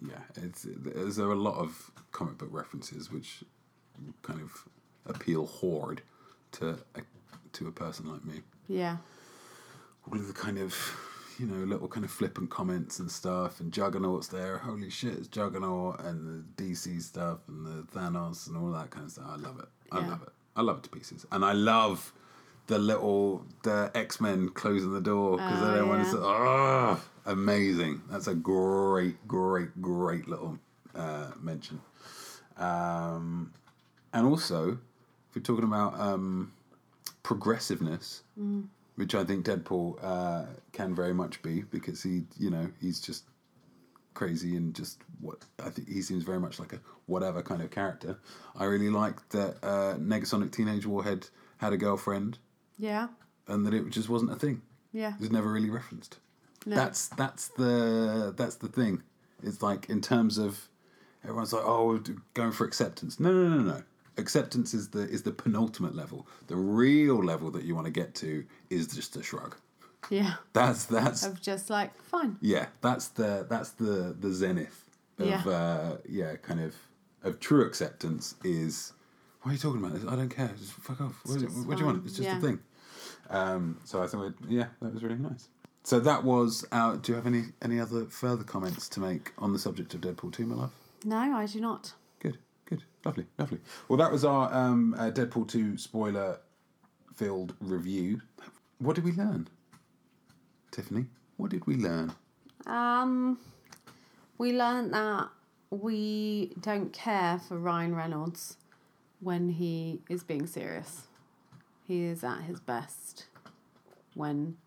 [0.07, 3.43] yeah it's there's there are a lot of comic book references which
[4.21, 4.51] kind of
[5.05, 6.01] appeal hard
[6.53, 7.01] to a,
[7.53, 8.41] to a person like me.
[8.69, 8.97] Yeah.
[10.07, 10.73] All of the kind of
[11.37, 14.57] you know little kind of flippant comments and stuff and Juggernaut's there.
[14.59, 19.05] Holy shit, it's Juggernaut and the DC stuff and the Thanos and all that kind
[19.05, 19.25] of stuff.
[19.27, 19.67] I love it.
[19.91, 20.07] I Yeah.
[20.07, 20.29] love it.
[20.61, 22.13] I love it to pieces, and I love
[22.67, 26.19] the little the X Men closing the door because Oh, everyone's yeah.
[26.21, 28.01] oh amazing.
[28.09, 30.57] That's a great, great, great little
[30.95, 31.81] uh, mention.
[32.57, 33.51] Um,
[34.13, 34.73] and also,
[35.29, 36.51] if we're talking about um,
[37.23, 38.23] progressiveness,
[38.95, 43.23] which I think Deadpool uh, can very much be because he, you know, he's just
[44.13, 47.71] crazy and just what I think he seems very much like a whatever kind of
[47.71, 48.19] character.
[48.55, 52.37] I really like that uh, Negasonic Teenage Warhead had a girlfriend
[52.77, 53.07] Yeah.
[53.47, 54.61] and that it just wasn't a thing.
[54.93, 55.13] Yeah.
[55.15, 56.17] It was never really referenced.
[56.65, 56.75] No.
[56.75, 59.03] That's that's the that's the thing.
[59.43, 60.67] It's like in terms of
[61.23, 63.19] everyone's like, oh, we're going for acceptance.
[63.19, 63.83] No, no, no, no.
[64.17, 66.27] Acceptance is the is the penultimate level.
[66.47, 69.55] The real level that you want to get to is just a shrug.
[70.09, 70.33] Yeah.
[70.53, 72.37] That's that's Of just like fine.
[72.41, 72.67] yeah.
[72.81, 74.83] That's the that's the the zenith
[75.19, 75.43] of Yeah.
[75.45, 76.75] uh, yeah, kind of
[77.23, 78.93] of true acceptance is.
[79.41, 80.11] What are you talking about?
[80.11, 80.51] I don't care.
[80.57, 81.19] Just fuck off.
[81.25, 82.05] What, just what do you want?
[82.05, 82.37] It's just Yeah.
[82.37, 82.59] a thing.
[83.29, 85.47] Um, so I thought, yeah, that was really nice.
[85.83, 86.97] So that was our.
[86.97, 90.31] Do you have any any other further comments to make on the subject of Deadpool
[90.33, 90.71] two, my love?
[91.05, 91.93] No, I do not.
[92.19, 93.59] Good, good, lovely, lovely.
[93.87, 96.39] Well, that was our um, uh, Deadpool two spoiler
[97.15, 98.21] filled review.
[98.77, 99.47] What did we learn,
[100.71, 101.05] Tiffany?
[101.37, 102.13] What did we learn?
[102.65, 103.37] Um,
[104.37, 105.29] we learned that
[105.69, 108.57] we don't care for Ryan Reynolds
[109.19, 111.03] when he is being serious.
[111.87, 113.25] He is at his best
[114.13, 114.57] when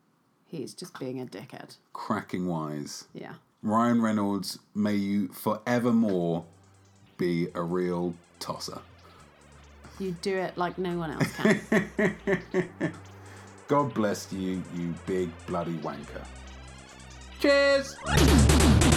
[0.46, 1.76] he's just being a dickhead.
[1.92, 3.05] Cracking wise.
[3.12, 3.34] Yeah.
[3.62, 6.44] Ryan Reynolds, may you forevermore
[7.16, 8.80] be a real tosser.
[9.98, 12.16] You do it like no one else can.
[13.67, 16.25] God bless you, you big bloody wanker.
[17.41, 18.93] Cheers!